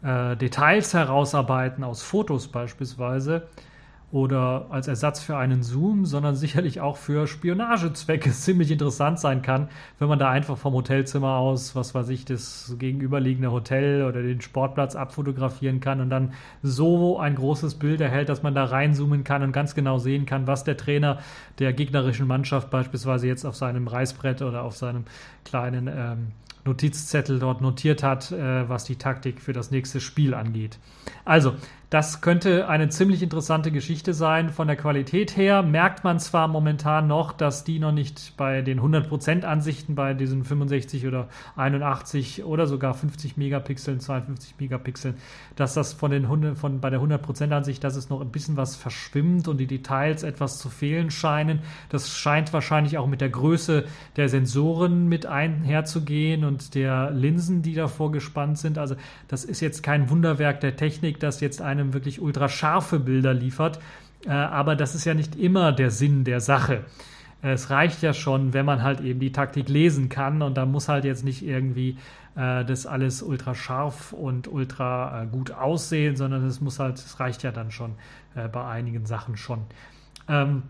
äh, 0.01 0.35
Details 0.38 0.93
herausarbeiten 0.93 1.83
aus 1.83 2.03
Fotos 2.03 2.47
beispielsweise, 2.47 3.47
oder 4.15 4.67
als 4.69 4.88
Ersatz 4.88 5.21
für 5.21 5.36
einen 5.36 5.62
Zoom, 5.62 6.06
sondern 6.06 6.38
sicherlich 6.38 6.80
auch 6.80 6.95
für 6.95 7.28
Spionagezwecke 7.28 8.32
ziemlich 8.32 8.71
interessant 8.71 9.19
sein 9.19 9.41
kann, 9.41 9.67
wenn 9.99 10.08
man 10.08 10.17
da 10.17 10.30
einfach 10.30 10.58
vom 10.58 10.73
Hotelzimmer 10.73 11.36
aus, 11.36 11.75
was 11.75 11.93
weiß 11.93 12.08
ich, 12.08 12.23
das 12.23 12.78
gegenüberliegende 12.80 13.51
Hotel 13.51 14.06
oder 14.06 14.21
den 14.21 14.39
Sportplatz 14.39 14.95
abfotografieren 14.95 15.82
kann 15.82 15.99
und 15.99 16.10
dann 16.10 16.32
so 16.63 17.19
ein 17.19 17.36
großes 17.36 17.75
Bild 17.75 17.99
erhält, 17.99 18.30
dass 18.30 18.41
man 18.41 18.56
da 18.56 18.63
reinzoomen 18.63 19.25
kann 19.25 19.43
und 19.43 19.51
ganz 19.51 19.75
genau 19.75 19.97
sehen 19.97 20.25
kann, 20.25 20.47
was 20.47 20.63
der 20.63 20.78
Trainer 20.78 21.19
der 21.60 21.73
gegnerischen 21.73 22.25
Mannschaft 22.25 22.69
beispielsweise 22.69 23.28
jetzt 23.28 23.43
auf 23.43 23.58
seinem 23.58 23.86
Reißbrett 23.89 24.41
oder 24.41 24.63
auf 24.63 24.78
seinem 24.78 25.04
kleinen 25.43 25.89
ähm, 25.93 26.28
Notizzettel 26.63 27.38
dort 27.39 27.62
notiert 27.62 28.01
hat, 28.01 28.32
äh, 28.32 28.67
was 28.67 28.86
die 28.86 28.95
Taktik 28.95 29.41
für 29.41 29.54
das 29.54 29.71
nächste 29.71 29.99
Spiel 29.99 30.34
angeht. 30.34 30.80
Also, 31.23 31.54
das 31.89 32.21
könnte 32.21 32.67
eine 32.67 32.89
ziemlich 32.89 33.21
interessante 33.21 33.71
Geschichte 33.71 34.13
sein. 34.13 34.50
Von 34.50 34.67
der 34.67 34.76
Qualität 34.76 35.38
her 35.38 35.62
merkt 35.62 36.04
man 36.04 36.19
zwar 36.19 36.48
momentan 36.48 37.08
noch, 37.08 37.32
dass 37.32 37.63
die 37.63 37.80
noch 37.80 37.91
nicht 37.91 38.34
bei 38.38 38.62
den 38.62 38.80
100% 38.82 39.43
Ansichten 39.43 39.93
bei 39.93 40.13
diesen 40.13 40.43
65 40.43 41.06
oder 41.06 41.28
81 41.56 42.43
oder 42.43 42.65
sogar 42.65 42.95
50 42.95 43.38
Megapixeln, 43.38 44.00
52 44.00 44.56
Megapixeln, 44.60 45.15
dass 45.56 45.76
das 45.76 45.93
von 45.93 46.12
den 46.12 46.24
100, 46.24 46.58
von, 46.58 46.80
bei 46.80 46.89
der 46.89 47.00
100% 47.00 47.52
Ansicht, 47.52 47.84
dass 47.84 47.95
es 47.95 48.10
noch 48.10 48.21
ein 48.21 48.32
bisschen 48.32 48.58
was 48.58 48.76
verschwimmt 48.76 49.48
und 49.48 49.58
die 49.58 49.67
Details 49.67 50.24
etwas 50.24 50.58
zu 50.58 50.69
fehlen 50.69 51.12
scheinen. 51.12 51.60
Das 51.89 52.17
scheint 52.17 52.52
wahrscheinlich 52.52 52.98
auch 52.98 53.08
mit 53.08 53.21
der 53.21 53.30
Größe 53.30 53.86
der 54.15 54.30
Sensoren 54.30 55.08
mit 55.08 55.28
einherzugehen 55.28 56.45
und 56.45 56.74
der 56.74 57.12
Linsen, 57.12 57.62
die 57.62 57.76
davor 57.76 58.12
gespannt 58.12 58.58
sind. 58.58 58.78
Also 58.78 58.95
das 59.28 59.45
ist 59.45 59.60
jetzt 59.60 59.84
kein 59.84 60.10
Wunderwerk 60.10 60.62
der 60.62 60.76
Technik, 60.76 61.19
das 61.19 61.41
jetzt 61.41 61.62
ein 61.62 61.74
einem 61.79 61.93
wirklich 61.93 62.21
ultra 62.21 62.49
scharfe 62.49 62.99
Bilder 62.99 63.33
liefert. 63.33 63.79
Äh, 64.25 64.31
aber 64.31 64.75
das 64.75 64.95
ist 64.95 65.05
ja 65.05 65.13
nicht 65.13 65.35
immer 65.35 65.71
der 65.71 65.91
Sinn 65.91 66.23
der 66.23 66.39
Sache. 66.39 66.85
Es 67.41 67.69
reicht 67.69 68.01
ja 68.01 68.13
schon, 68.13 68.53
wenn 68.53 68.65
man 68.65 68.81
halt 68.81 69.01
eben 69.01 69.19
die 69.19 69.31
Taktik 69.31 69.69
lesen 69.69 70.09
kann 70.09 70.41
und 70.41 70.55
da 70.55 70.65
muss 70.65 70.89
halt 70.89 71.05
jetzt 71.05 71.23
nicht 71.23 71.45
irgendwie 71.45 71.97
äh, 72.35 72.65
das 72.65 72.85
alles 72.85 73.21
ultra 73.21 73.55
scharf 73.55 74.13
und 74.13 74.47
ultra 74.47 75.23
äh, 75.23 75.27
gut 75.27 75.51
aussehen, 75.51 76.15
sondern 76.15 76.45
es 76.45 76.59
muss 76.59 76.79
halt, 76.79 76.95
es 76.95 77.19
reicht 77.19 77.43
ja 77.43 77.51
dann 77.51 77.71
schon 77.71 77.93
äh, 78.35 78.47
bei 78.47 78.65
einigen 78.65 79.05
Sachen 79.05 79.38
schon. 79.38 79.61
Ähm, 80.27 80.63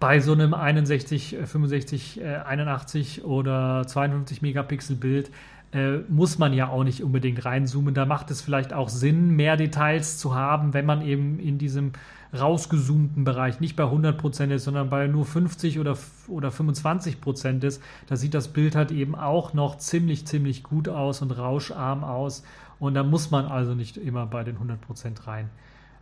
bei 0.00 0.20
so 0.20 0.32
einem 0.32 0.54
61, 0.54 1.36
65, 1.44 2.24
81 2.24 3.22
oder 3.22 3.86
52 3.86 4.40
Megapixel 4.40 4.96
Bild 4.96 5.30
äh, 5.72 5.98
muss 6.08 6.38
man 6.38 6.52
ja 6.52 6.68
auch 6.68 6.84
nicht 6.84 7.02
unbedingt 7.02 7.44
reinzoomen. 7.44 7.94
Da 7.94 8.06
macht 8.06 8.30
es 8.30 8.42
vielleicht 8.42 8.72
auch 8.72 8.88
Sinn, 8.88 9.30
mehr 9.30 9.56
Details 9.56 10.18
zu 10.18 10.34
haben, 10.34 10.74
wenn 10.74 10.86
man 10.86 11.02
eben 11.02 11.38
in 11.38 11.58
diesem 11.58 11.92
rausgezoomten 12.38 13.24
Bereich 13.24 13.60
nicht 13.60 13.76
bei 13.76 13.84
100% 13.84 14.50
ist, 14.50 14.64
sondern 14.64 14.88
bei 14.88 15.06
nur 15.06 15.24
50 15.24 15.78
oder, 15.78 15.96
oder 16.28 16.50
25% 16.50 17.64
ist. 17.64 17.82
Da 18.06 18.16
sieht 18.16 18.34
das 18.34 18.48
Bild 18.48 18.76
halt 18.76 18.92
eben 18.92 19.14
auch 19.14 19.52
noch 19.52 19.78
ziemlich, 19.78 20.26
ziemlich 20.26 20.62
gut 20.62 20.88
aus 20.88 21.22
und 21.22 21.32
rauscharm 21.32 22.04
aus. 22.04 22.44
Und 22.78 22.94
da 22.94 23.02
muss 23.02 23.30
man 23.30 23.46
also 23.46 23.74
nicht 23.74 23.96
immer 23.96 24.26
bei 24.26 24.44
den 24.44 24.58
100% 24.58 25.26
rein. 25.26 25.50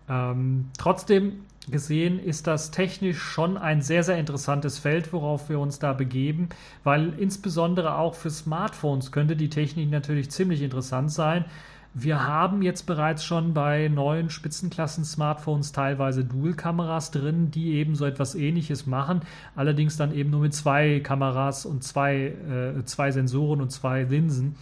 Ähm, 0.08 0.66
trotzdem 0.78 1.40
gesehen 1.70 2.18
ist 2.18 2.46
das 2.46 2.70
technisch 2.70 3.18
schon 3.18 3.56
ein 3.56 3.82
sehr, 3.82 4.02
sehr 4.02 4.18
interessantes 4.18 4.78
Feld, 4.78 5.12
worauf 5.12 5.48
wir 5.48 5.60
uns 5.60 5.78
da 5.78 5.92
begeben, 5.92 6.48
weil 6.84 7.12
insbesondere 7.18 7.96
auch 7.96 8.14
für 8.14 8.30
Smartphones 8.30 9.12
könnte 9.12 9.36
die 9.36 9.50
Technik 9.50 9.90
natürlich 9.90 10.30
ziemlich 10.30 10.62
interessant 10.62 11.12
sein. 11.12 11.44
Wir 11.94 12.26
haben 12.26 12.62
jetzt 12.62 12.82
bereits 12.82 13.24
schon 13.24 13.54
bei 13.54 13.88
neuen 13.88 14.30
Spitzenklassen-Smartphones 14.30 15.72
teilweise 15.72 16.24
Dual-Kameras 16.24 17.10
drin, 17.10 17.50
die 17.50 17.72
eben 17.72 17.94
so 17.94 18.04
etwas 18.04 18.34
ähnliches 18.34 18.86
machen, 18.86 19.22
allerdings 19.56 19.96
dann 19.96 20.14
eben 20.14 20.30
nur 20.30 20.40
mit 20.40 20.54
zwei 20.54 21.00
Kameras 21.00 21.66
und 21.66 21.82
zwei, 21.82 22.26
äh, 22.26 22.84
zwei 22.84 23.10
Sensoren 23.10 23.60
und 23.60 23.72
zwei 23.72 24.02
Linsen. 24.02 24.56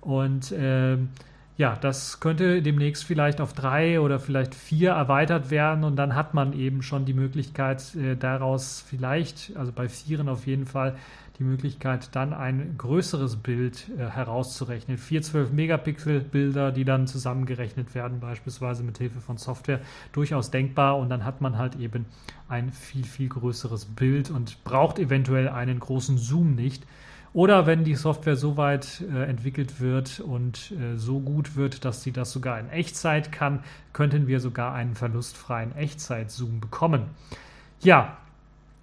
Und 0.00 0.54
ähm, 0.56 1.10
ja, 1.58 1.74
das 1.74 2.20
könnte 2.20 2.62
demnächst 2.62 3.04
vielleicht 3.04 3.40
auf 3.40 3.52
drei 3.52 4.00
oder 4.00 4.20
vielleicht 4.20 4.54
vier 4.54 4.92
erweitert 4.92 5.50
werden 5.50 5.82
und 5.82 5.96
dann 5.96 6.14
hat 6.14 6.32
man 6.32 6.52
eben 6.52 6.82
schon 6.82 7.04
die 7.04 7.14
Möglichkeit, 7.14 7.96
äh, 7.96 8.16
daraus 8.16 8.82
vielleicht, 8.88 9.56
also 9.56 9.72
bei 9.72 9.88
vieren 9.88 10.28
auf 10.28 10.46
jeden 10.46 10.66
Fall, 10.66 10.96
die 11.40 11.44
Möglichkeit, 11.44 12.14
dann 12.14 12.32
ein 12.32 12.74
größeres 12.78 13.36
Bild 13.36 13.88
äh, 13.96 14.08
herauszurechnen. 14.08 14.98
Vier 14.98 15.20
12 15.20 15.52
Megapixel 15.52 16.20
Bilder, 16.20 16.70
die 16.70 16.84
dann 16.84 17.08
zusammengerechnet 17.08 17.92
werden, 17.92 18.20
beispielsweise 18.20 18.84
mit 18.84 18.98
Hilfe 18.98 19.20
von 19.20 19.36
Software, 19.36 19.80
durchaus 20.12 20.52
denkbar 20.52 20.96
und 20.96 21.10
dann 21.10 21.24
hat 21.24 21.40
man 21.40 21.58
halt 21.58 21.74
eben 21.74 22.06
ein 22.48 22.70
viel, 22.70 23.04
viel 23.04 23.28
größeres 23.28 23.86
Bild 23.86 24.30
und 24.30 24.62
braucht 24.62 25.00
eventuell 25.00 25.48
einen 25.48 25.80
großen 25.80 26.18
Zoom 26.18 26.54
nicht. 26.54 26.86
Oder 27.32 27.66
wenn 27.66 27.84
die 27.84 27.94
Software 27.94 28.36
so 28.36 28.56
weit 28.56 29.02
äh, 29.02 29.24
entwickelt 29.24 29.80
wird 29.80 30.20
und 30.20 30.72
äh, 30.72 30.96
so 30.96 31.20
gut 31.20 31.56
wird, 31.56 31.84
dass 31.84 32.02
sie 32.02 32.12
das 32.12 32.32
sogar 32.32 32.58
in 32.58 32.70
Echtzeit 32.70 33.32
kann, 33.32 33.62
könnten 33.92 34.26
wir 34.26 34.40
sogar 34.40 34.74
einen 34.74 34.94
verlustfreien 34.94 35.76
Echtzeit-Zoom 35.76 36.60
bekommen. 36.60 37.04
Ja, 37.80 38.16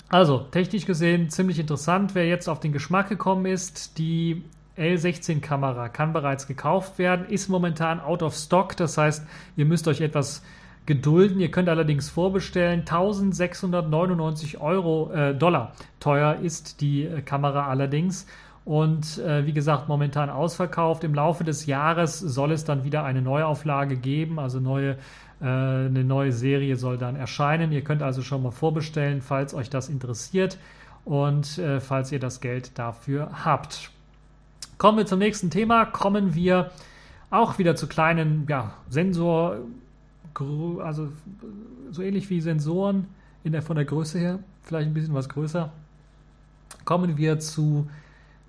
also 0.09 0.39
technisch 0.51 0.85
gesehen 0.85 1.29
ziemlich 1.29 1.59
interessant. 1.59 2.13
Wer 2.13 2.27
jetzt 2.27 2.47
auf 2.47 2.59
den 2.59 2.71
Geschmack 2.71 3.09
gekommen 3.09 3.47
ist, 3.47 3.97
die 3.97 4.43
L16-Kamera 4.77 5.89
kann 5.89 6.13
bereits 6.13 6.47
gekauft 6.47 6.99
werden, 6.99 7.25
ist 7.27 7.49
momentan 7.49 7.99
out 7.99 8.21
of 8.21 8.35
stock. 8.35 8.77
Das 8.77 8.97
heißt, 8.97 9.25
ihr 9.55 9.65
müsst 9.65 9.87
euch 9.87 10.01
etwas 10.01 10.43
gedulden. 10.85 11.39
Ihr 11.39 11.51
könnt 11.51 11.69
allerdings 11.69 12.09
vorbestellen. 12.09 12.81
1699 12.81 14.59
Euro, 14.59 15.11
äh, 15.11 15.33
Dollar 15.33 15.73
teuer 15.99 16.37
ist 16.41 16.81
die 16.81 17.05
äh, 17.05 17.21
Kamera 17.21 17.67
allerdings. 17.67 18.27
Und 18.65 19.19
äh, 19.19 19.45
wie 19.45 19.53
gesagt, 19.53 19.87
momentan 19.87 20.29
ausverkauft. 20.29 21.03
Im 21.03 21.13
Laufe 21.13 21.43
des 21.43 21.67
Jahres 21.67 22.19
soll 22.19 22.51
es 22.51 22.65
dann 22.65 22.83
wieder 22.83 23.03
eine 23.03 23.21
Neuauflage 23.21 23.95
geben, 23.95 24.39
also 24.39 24.59
neue, 24.59 24.97
äh, 25.39 25.45
eine 25.45 26.03
neue 26.03 26.31
Serie 26.31 26.75
soll 26.75 26.97
dann 26.97 27.15
erscheinen. 27.15 27.71
Ihr 27.71 27.83
könnt 27.83 28.01
also 28.01 28.23
schon 28.23 28.41
mal 28.41 28.51
vorbestellen, 28.51 29.21
falls 29.21 29.53
euch 29.53 29.69
das 29.69 29.87
interessiert 29.87 30.57
und 31.03 31.59
äh, 31.59 31.79
falls 31.79 32.11
ihr 32.11 32.19
das 32.19 32.41
Geld 32.41 32.77
dafür 32.79 33.45
habt. 33.45 33.91
Kommen 34.79 34.97
wir 34.97 35.05
zum 35.05 35.19
nächsten 35.19 35.51
Thema. 35.51 35.85
Kommen 35.85 36.33
wir 36.33 36.71
auch 37.29 37.59
wieder 37.59 37.75
zu 37.75 37.87
kleinen 37.87 38.47
ja, 38.49 38.73
Sensor 38.89 39.57
also 40.39 41.09
so 41.91 42.01
ähnlich 42.01 42.29
wie 42.29 42.41
Sensoren 42.41 43.07
in 43.43 43.51
der, 43.51 43.61
von 43.61 43.75
der 43.75 43.85
Größe 43.85 44.19
her, 44.19 44.39
vielleicht 44.63 44.87
ein 44.87 44.93
bisschen 44.93 45.13
was 45.13 45.29
größer, 45.29 45.71
kommen 46.83 47.17
wir 47.17 47.39
zu 47.39 47.87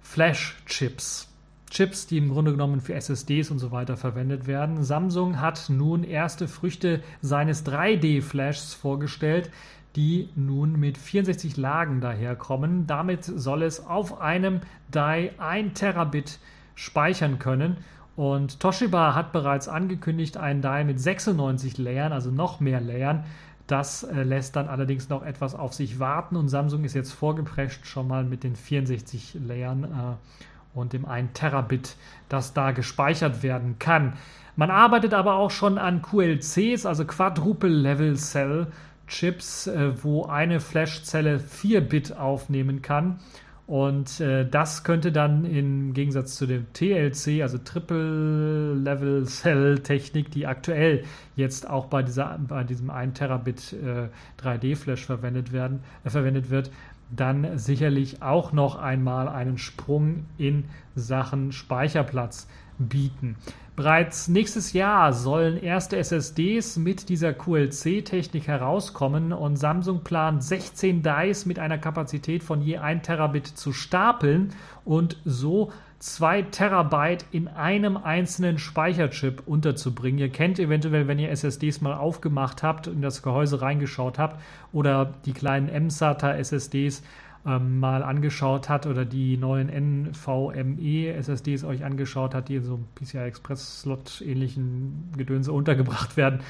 Flash-Chips. 0.03 1.29
Chips, 1.69 2.07
die 2.07 2.19
im 2.19 2.31
Grunde 2.31 2.53
genommen 2.53 2.81
für 2.81 2.95
SSDs 2.95 3.51
und 3.51 3.59
so 3.59 3.73
weiter 3.73 3.97
verwendet 3.97 4.47
werden. 4.47 4.85
Samsung 4.85 5.41
hat 5.41 5.69
nun 5.69 6.05
erste 6.05 6.47
Früchte 6.49 7.03
seines 7.21 7.67
3D-Flashs 7.67 8.75
vorgestellt, 8.75 9.51
die 9.97 10.29
nun 10.37 10.79
mit 10.79 10.97
64 10.97 11.57
Lagen 11.57 12.01
daherkommen. 12.01 12.87
Damit 12.87 13.25
soll 13.25 13.63
es 13.63 13.85
auf 13.85 14.21
einem 14.21 14.61
Die 14.95 15.31
1 15.39 15.79
Terabit 15.79 16.39
speichern 16.75 17.39
können 17.39 17.79
und 18.17 18.61
Toshiba 18.61 19.15
hat 19.15 19.33
bereits 19.33 19.69
angekündigt, 19.69 20.39
einen 20.39 20.63
Dial 20.63 20.85
mit 20.85 20.99
96 20.99 21.77
Layern, 21.77 22.13
also 22.13 22.31
noch 22.31 22.61
mehr 22.61 22.81
Layern. 22.81 23.25
Das 23.67 24.05
äh, 24.05 24.23
lässt 24.23 24.57
dann 24.57 24.69
allerdings 24.69 25.09
noch 25.09 25.23
etwas 25.23 25.55
auf 25.55 25.75
sich 25.75 25.99
warten 26.01 26.37
und 26.37 26.49
Samsung 26.49 26.85
ist 26.85 26.95
jetzt 26.95 27.13
vorgeprescht 27.13 27.85
schon 27.87 28.09
mal 28.09 28.25
mit 28.25 28.43
den 28.43 28.57
64 28.57 29.39
Layern 29.47 29.85
äh, 29.85 30.79
und 30.79 30.93
dem 30.93 31.05
1 31.05 31.31
Terabit, 31.35 31.97
das 32.29 32.55
da 32.55 32.71
gespeichert 32.71 33.43
werden 33.43 33.79
kann. 33.79 34.15
Man 34.55 34.71
arbeitet 34.71 35.13
aber 35.13 35.35
auch 35.35 35.51
schon 35.51 35.77
an 35.77 36.01
QLCs, 36.01 36.87
also 36.87 37.05
Quadruple 37.05 37.69
Level 37.69 38.17
Cell 38.17 38.69
Chips, 39.09 39.67
äh, 39.67 40.03
wo 40.03 40.25
eine 40.25 40.61
Flashzelle 40.61 41.39
4 41.39 41.83
Bit 41.83 42.17
aufnehmen 42.17 42.83
kann. 42.83 43.19
Und 43.67 44.21
äh, 44.21 44.49
das 44.49 44.85
könnte 44.85 45.11
dann 45.11 45.45
im 45.45 45.93
Gegensatz 45.93 46.37
zu 46.37 46.47
dem 46.47 46.73
TLC, 46.73 47.43
also 47.43 47.59
Triple 47.59 48.75
Level 48.75 49.25
Cell 49.27 49.81
Technik, 49.81 50.31
die 50.31 50.47
aktuell 50.47 51.03
jetzt 51.35 51.69
auch 51.69 51.87
bei, 51.87 52.05
dieser, 52.05 52.39
bei 52.39 52.63
diesem 52.63 52.91
1 52.91 53.19
Terabit 53.19 53.73
äh, 53.73 54.09
3D 54.41 54.77
Flash 54.77 55.05
verwendet, 55.05 55.53
werden, 55.53 55.81
äh, 56.05 56.11
verwendet 56.11 56.51
wird, 56.51 56.71
dann 57.11 57.59
sicherlich 57.59 58.23
auch 58.23 58.53
noch 58.53 58.77
einmal 58.77 59.29
einen 59.29 59.59
Sprung 59.59 60.27
in 60.39 60.65
Sachen 60.95 61.51
Speicherplatz 61.51 62.49
bieten. 62.79 63.37
Bereits 63.77 64.29
nächstes 64.29 64.73
Jahr 64.73 65.13
sollen 65.13 65.63
erste 65.63 65.99
SSDs 65.99 66.79
mit 66.79 67.11
dieser 67.11 67.35
QLC-Technik 67.35 68.47
herauskommen 68.47 69.35
und 69.35 69.57
Samsung 69.57 70.03
plant 70.03 70.43
16 70.43 71.03
Dice 71.03 71.45
mit 71.45 71.59
einer 71.59 71.77
Kapazität 71.77 72.43
von 72.43 72.63
je 72.63 72.79
1 72.79 73.07
Terabit 73.07 73.47
zu 73.47 73.75
stapeln 73.75 74.55
und 74.87 75.19
so 75.27 75.73
2 75.99 76.43
Terabyte 76.43 77.27
in 77.33 77.49
einem 77.49 77.97
einzelnen 77.97 78.59
Speicherchip 78.59 79.43
unterzubringen. 79.47 80.21
Ihr 80.21 80.31
kennt 80.31 80.59
eventuell, 80.59 81.07
wenn 81.07 81.19
ihr 81.19 81.31
SSDs 81.31 81.81
mal 81.81 81.95
aufgemacht 81.95 82.63
habt 82.63 82.89
und 82.89 82.97
in 82.97 83.03
das 83.03 83.23
Gehäuse 83.23 83.61
reingeschaut 83.61 84.19
habt 84.19 84.41
oder 84.73 85.15
die 85.25 85.33
kleinen 85.33 85.69
M-SATA 85.69 86.35
SSDs, 86.37 87.03
ähm, 87.47 87.79
mal 87.79 88.03
angeschaut 88.03 88.69
hat 88.69 88.87
oder 88.87 89.05
die 89.05 89.37
neuen 89.37 89.69
NVMe 89.69 91.15
SSDs 91.15 91.65
euch 91.65 91.85
angeschaut 91.85 92.35
hat, 92.35 92.49
die 92.49 92.57
in 92.57 92.65
so 92.65 92.75
einem 92.75 92.87
PCI 92.95 93.19
Express 93.19 93.83
Slot 93.83 94.21
ähnlichen 94.21 95.13
Gedönse 95.17 95.53
untergebracht 95.55 96.17
werden. 96.17 96.41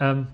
Ähm, 0.00 0.28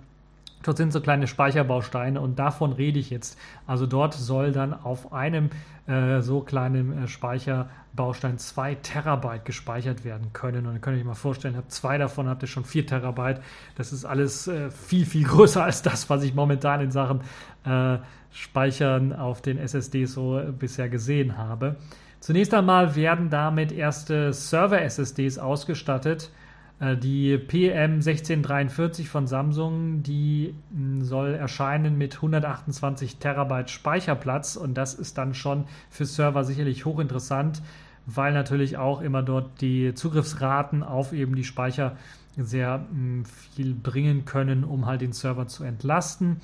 dort 0.64 0.76
sind 0.76 0.92
so 0.92 1.00
kleine 1.00 1.26
Speicherbausteine 1.26 2.20
und 2.20 2.38
davon 2.38 2.72
rede 2.72 2.98
ich 2.98 3.10
jetzt. 3.10 3.38
Also 3.66 3.86
dort 3.86 4.14
soll 4.14 4.52
dann 4.52 4.74
auf 4.74 5.12
einem 5.12 5.50
äh, 5.86 6.20
so 6.20 6.40
kleinen 6.40 7.04
äh, 7.04 7.08
Speicherbaustein 7.08 8.38
zwei 8.38 8.74
Terabyte 8.74 9.44
gespeichert 9.44 10.04
werden 10.04 10.32
können. 10.32 10.66
Und 10.66 10.72
dann 10.72 10.80
könnt 10.80 10.96
ihr 10.96 11.00
euch 11.00 11.06
mal 11.06 11.14
vorstellen, 11.14 11.56
habt 11.56 11.70
zwei 11.70 11.98
davon, 11.98 12.28
habt 12.28 12.42
ihr 12.42 12.48
schon 12.48 12.64
vier 12.64 12.86
Terabyte. 12.86 13.40
Das 13.76 13.92
ist 13.92 14.04
alles 14.04 14.48
äh, 14.48 14.70
viel, 14.70 15.06
viel 15.06 15.24
größer 15.28 15.62
als 15.62 15.82
das, 15.82 16.08
was 16.10 16.22
ich 16.22 16.34
momentan 16.34 16.80
in 16.80 16.90
Sachen 16.90 17.20
äh, 17.64 17.98
Speichern 18.32 19.12
auf 19.12 19.42
den 19.42 19.58
SSDs 19.58 20.14
so 20.14 20.42
bisher 20.58 20.88
gesehen 20.88 21.38
habe. 21.38 21.76
Zunächst 22.18 22.54
einmal 22.54 22.96
werden 22.96 23.28
damit 23.28 23.70
erste 23.70 24.32
Server-SSDs 24.32 25.38
ausgestattet. 25.38 26.30
Äh, 26.80 26.96
die 26.96 27.36
PM1643 27.36 29.06
von 29.06 29.26
Samsung, 29.26 30.02
die 30.02 30.54
hm, 30.72 31.02
soll 31.02 31.34
erscheinen 31.34 31.96
mit 31.96 32.16
128 32.16 33.16
Terabyte 33.16 33.70
Speicherplatz 33.70 34.56
und 34.56 34.74
das 34.74 34.94
ist 34.94 35.18
dann 35.18 35.34
schon 35.34 35.64
für 35.90 36.04
Server 36.04 36.44
sicherlich 36.44 36.84
hochinteressant, 36.84 37.62
weil 38.06 38.32
natürlich 38.32 38.76
auch 38.76 39.00
immer 39.00 39.22
dort 39.22 39.60
die 39.60 39.94
Zugriffsraten 39.94 40.82
auf 40.82 41.12
eben 41.12 41.36
die 41.36 41.44
Speicher 41.44 41.96
sehr 42.36 42.84
hm, 42.90 43.24
viel 43.24 43.74
bringen 43.74 44.24
können, 44.24 44.64
um 44.64 44.86
halt 44.86 45.00
den 45.00 45.12
Server 45.12 45.46
zu 45.46 45.64
entlasten. 45.64 46.40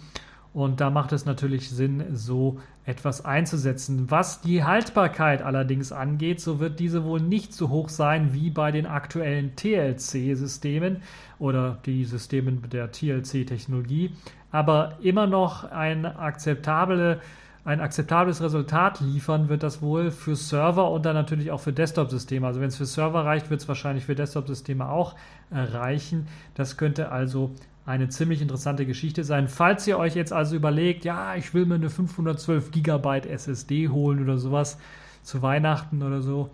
Und 0.52 0.80
da 0.80 0.90
macht 0.90 1.12
es 1.12 1.26
natürlich 1.26 1.70
Sinn, 1.70 2.04
so 2.12 2.58
etwas 2.84 3.24
einzusetzen. 3.24 4.10
Was 4.10 4.40
die 4.40 4.64
Haltbarkeit 4.64 5.42
allerdings 5.42 5.92
angeht, 5.92 6.40
so 6.40 6.58
wird 6.58 6.80
diese 6.80 7.04
wohl 7.04 7.20
nicht 7.20 7.52
so 7.52 7.68
hoch 7.68 7.88
sein 7.88 8.34
wie 8.34 8.50
bei 8.50 8.72
den 8.72 8.86
aktuellen 8.86 9.54
TLC-Systemen 9.54 11.02
oder 11.38 11.78
die 11.86 12.04
Systemen 12.04 12.68
der 12.68 12.90
TLC-Technologie, 12.90 14.12
aber 14.50 14.96
immer 15.02 15.28
noch 15.28 15.70
ein, 15.70 16.04
akzeptable, 16.04 17.20
ein 17.64 17.80
akzeptables 17.80 18.42
Resultat 18.42 19.00
liefern 19.00 19.48
wird 19.48 19.62
das 19.62 19.82
wohl 19.82 20.10
für 20.10 20.34
Server 20.34 20.90
und 20.90 21.04
dann 21.04 21.14
natürlich 21.14 21.52
auch 21.52 21.60
für 21.60 21.72
Desktop-Systeme. 21.72 22.46
Also 22.46 22.60
wenn 22.60 22.68
es 22.68 22.76
für 22.76 22.86
Server 22.86 23.24
reicht, 23.24 23.50
wird 23.50 23.60
es 23.60 23.68
wahrscheinlich 23.68 24.06
für 24.06 24.16
Desktop-Systeme 24.16 24.88
auch 24.88 25.14
äh, 25.50 25.60
reichen. 25.60 26.26
Das 26.54 26.76
könnte 26.76 27.12
also 27.12 27.52
eine 27.90 28.08
ziemlich 28.08 28.40
interessante 28.40 28.86
Geschichte 28.86 29.24
sein. 29.24 29.48
Falls 29.48 29.86
ihr 29.86 29.98
euch 29.98 30.14
jetzt 30.14 30.32
also 30.32 30.56
überlegt, 30.56 31.04
ja, 31.04 31.34
ich 31.34 31.52
will 31.52 31.66
mir 31.66 31.74
eine 31.74 31.90
512 31.90 32.70
GB 32.70 33.28
SSD 33.28 33.88
holen 33.88 34.22
oder 34.22 34.38
sowas 34.38 34.78
zu 35.22 35.42
Weihnachten 35.42 36.02
oder 36.02 36.22
so 36.22 36.50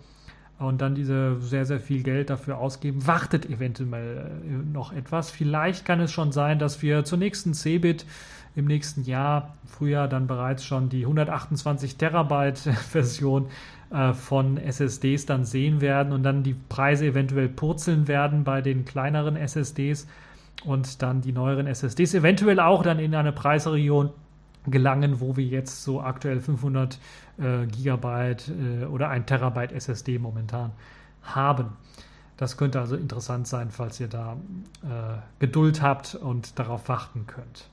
und 0.59 0.81
dann 0.81 0.95
diese 0.95 1.39
sehr, 1.39 1.65
sehr 1.65 1.79
viel 1.79 2.01
Geld 2.01 2.31
dafür 2.31 2.57
ausgeben, 2.57 3.05
wartet 3.05 3.47
eventuell 3.47 4.17
äh, 4.17 4.73
noch 4.73 4.91
etwas. 4.91 5.29
Vielleicht 5.29 5.85
kann 5.85 5.99
es 5.99 6.11
schon 6.11 6.31
sein, 6.31 6.57
dass 6.57 6.81
wir 6.81 7.05
zur 7.05 7.19
nächsten 7.19 7.53
Cebit 7.53 8.05
im 8.55 8.65
nächsten 8.65 9.03
Jahr, 9.03 9.55
Frühjahr, 9.67 10.07
dann 10.07 10.25
bereits 10.25 10.65
schon 10.65 10.89
die 10.89 11.03
128 11.03 11.97
Terabyte 11.97 12.57
Version 12.89 13.49
äh, 13.91 14.13
von 14.13 14.57
SSDs 14.57 15.27
dann 15.27 15.45
sehen 15.45 15.81
werden 15.81 16.11
und 16.11 16.23
dann 16.23 16.41
die 16.41 16.55
Preise 16.55 17.05
eventuell 17.05 17.49
purzeln 17.49 18.07
werden 18.07 18.43
bei 18.43 18.61
den 18.61 18.85
kleineren 18.85 19.35
SSDs 19.35 20.07
und 20.65 21.01
dann 21.01 21.21
die 21.21 21.31
neueren 21.31 21.67
SSDs 21.67 22.13
eventuell 22.13 22.59
auch 22.59 22.83
dann 22.83 22.99
in 22.99 23.15
eine 23.15 23.31
Preisregion 23.31 24.11
gelangen, 24.65 25.19
wo 25.19 25.37
wir 25.37 25.45
jetzt 25.45 25.83
so 25.83 26.01
aktuell 26.01 26.41
500 26.41 26.99
äh, 27.37 27.65
Gigabyte 27.67 28.49
äh, 28.49 28.85
oder 28.85 29.09
ein 29.09 29.25
Terabyte 29.25 29.71
SSD 29.71 30.19
momentan 30.19 30.71
haben. 31.23 31.77
Das 32.35 32.57
könnte 32.57 32.79
also 32.79 32.95
interessant 32.95 33.47
sein, 33.47 33.71
falls 33.71 33.99
ihr 33.99 34.07
da 34.07 34.37
äh, 34.83 35.17
Geduld 35.39 35.81
habt 35.81 36.15
und 36.15 36.59
darauf 36.59 36.87
warten 36.89 37.25
könnt. 37.25 37.69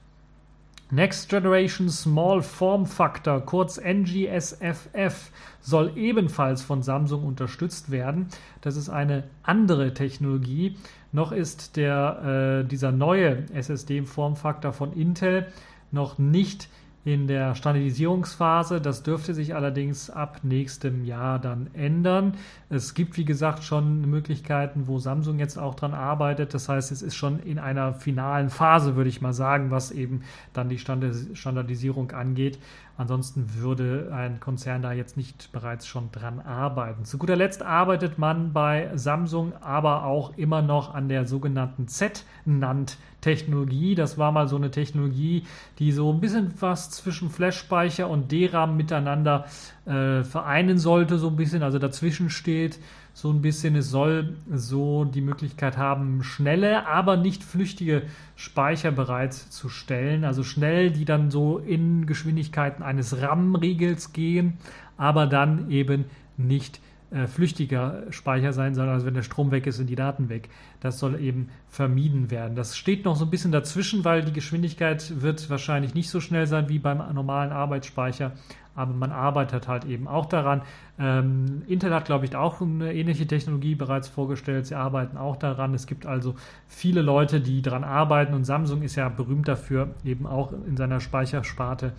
Next 0.94 1.28
Generation 1.28 1.88
Small 1.88 2.40
Form 2.40 2.87
Factor, 2.87 3.40
kurz 3.40 3.78
NGSFF, 3.78 5.33
soll 5.61 5.90
ebenfalls 5.96 6.62
von 6.62 6.83
Samsung 6.83 7.24
unterstützt 7.24 7.90
werden. 7.90 8.28
Das 8.61 8.76
ist 8.76 8.88
eine 8.90 9.24
andere 9.42 9.92
Technologie. 9.92 10.76
Noch 11.11 11.33
ist 11.33 11.76
der, 11.76 12.62
äh, 12.62 12.68
dieser 12.68 12.92
neue 12.92 13.44
SSD-Formfaktor 13.52 14.72
von 14.72 14.92
Intel 14.92 15.48
noch 15.90 16.18
nicht 16.18 16.68
in 17.04 17.26
der 17.26 17.54
Standardisierungsphase. 17.54 18.80
Das 18.80 19.02
dürfte 19.02 19.34
sich 19.34 19.54
allerdings 19.54 20.08
ab 20.08 20.40
nächstem 20.42 21.04
Jahr 21.04 21.38
dann 21.38 21.68
ändern. 21.74 22.34
Es 22.70 22.94
gibt, 22.94 23.18
wie 23.18 23.26
gesagt, 23.26 23.62
schon 23.62 24.08
Möglichkeiten, 24.08 24.86
wo 24.86 24.98
Samsung 24.98 25.38
jetzt 25.38 25.58
auch 25.58 25.74
dran 25.74 25.92
arbeitet. 25.92 26.54
Das 26.54 26.68
heißt, 26.68 26.92
es 26.92 27.02
ist 27.02 27.14
schon 27.14 27.40
in 27.40 27.58
einer 27.58 27.92
finalen 27.92 28.48
Phase, 28.48 28.96
würde 28.96 29.10
ich 29.10 29.20
mal 29.20 29.34
sagen, 29.34 29.70
was 29.70 29.90
eben 29.90 30.22
dann 30.54 30.68
die 30.68 30.78
Standardisierung 30.78 32.12
angeht. 32.12 32.58
Ansonsten 32.96 33.54
würde 33.54 34.12
ein 34.14 34.38
Konzern 34.38 34.80
da 34.80 34.92
jetzt 34.92 35.16
nicht 35.16 35.50
bereits 35.50 35.84
schon 35.84 36.12
dran 36.12 36.38
arbeiten. 36.38 37.04
Zu 37.04 37.18
guter 37.18 37.34
Letzt 37.34 37.60
arbeitet 37.60 38.18
man 38.18 38.52
bei 38.52 38.88
Samsung 38.94 39.52
aber 39.60 40.04
auch 40.04 40.38
immer 40.38 40.62
noch 40.62 40.94
an 40.94 41.08
der 41.08 41.26
sogenannten 41.26 41.88
Z-NAND-Technologie. 41.88 43.96
Das 43.96 44.16
war 44.16 44.30
mal 44.30 44.46
so 44.46 44.54
eine 44.54 44.70
Technologie, 44.70 45.44
die 45.80 45.90
so 45.90 46.12
ein 46.12 46.20
bisschen 46.20 46.54
was 46.60 46.93
zwischen 46.96 47.30
Flash-Speicher 47.30 48.09
und 48.09 48.30
DRAM 48.30 48.76
miteinander 48.76 49.46
äh, 49.87 50.22
vereinen 50.24 50.78
sollte, 50.78 51.18
so 51.18 51.28
ein 51.28 51.37
bisschen, 51.37 51.62
also 51.62 51.78
dazwischen 51.78 52.30
steht 52.30 52.78
so 53.14 53.30
ein 53.30 53.40
bisschen. 53.40 53.76
Es 53.76 53.90
soll 53.90 54.37
so 54.52 55.04
die 55.04 55.20
Möglichkeit 55.20 55.78
haben, 55.78 56.22
schnelle, 56.24 56.87
aber 56.87 57.16
nicht 57.16 57.42
flüchtige 57.42 58.02
Speicher 58.37 58.90
bereitzustellen. 58.90 60.24
Also 60.24 60.42
schnell, 60.42 60.90
die 60.90 61.04
dann 61.04 61.30
so 61.30 61.59
in 61.59 62.07
Geschwindigkeiten 62.07 62.83
eines 62.83 63.20
RAM-Riegels 63.20 64.12
gehen, 64.12 64.59
aber 64.96 65.26
dann 65.26 65.70
eben 65.70 66.07
nicht 66.37 66.80
äh, 67.14 67.29
flüchtiger 67.29 68.03
Speicher 68.11 68.53
sein 68.53 68.74
soll, 68.74 68.88
also 68.88 69.07
wenn 69.07 69.14
der 69.14 69.22
Strom 69.22 69.53
weg 69.53 69.66
ist, 69.68 69.77
sind 69.77 69.88
die 69.88 69.94
Daten 69.94 70.29
weg. 70.29 70.48
Das 70.81 70.98
soll 70.98 71.20
eben 71.20 71.48
vermieden 71.68 72.31
werden. 72.31 72.57
Das 72.57 72.77
steht 72.77 73.05
noch 73.05 73.14
so 73.14 73.24
ein 73.24 73.31
bisschen 73.31 73.53
dazwischen, 73.53 74.05
weil 74.05 74.24
die 74.24 74.33
Geschwindigkeit 74.33 75.22
wird 75.22 75.48
wahrscheinlich 75.48 75.94
nicht 75.94 76.11
so 76.11 76.18
schnell 76.20 76.46
sein 76.46 76.68
wie 76.68 76.81
beim 76.81 76.98
normalen 77.14 77.53
Arbeitsspeicher, 77.53 78.33
aber 78.74 78.92
man 78.92 79.12
arbeitet 79.12 79.68
halt 79.68 79.85
eben 79.85 80.09
auch 80.09 80.27
daran. 80.27 80.62
Ähm, 80.98 81.62
Intel 81.68 81.94
hat, 81.94 82.07
glaube 82.07 82.24
ich, 82.24 82.35
auch 82.35 82.61
eine 82.61 82.92
ähnliche 82.92 83.29
Technologie 83.29 83.77
bereits 83.77 84.09
vorgestellt. 84.09 84.66
Sie 84.66 84.74
arbeiten 84.74 85.16
auch 85.16 85.37
daran. 85.37 85.72
Es 85.74 85.87
gibt 85.87 86.07
also 86.07 86.35
viele 86.66 87.00
Leute, 87.00 87.40
die 87.40 87.62
daran 87.62 87.85
arbeiten 87.85 88.35
und 88.35 88.42
Samsung 88.42 88.83
ist 88.83 88.96
ja 88.96 89.09
berühmt 89.09 89.46
dafür, 89.46 89.94
eben 90.05 90.27
auch 90.27 90.53
in 90.66 90.77
seiner 90.77 90.98
Speichersparte 90.98 91.92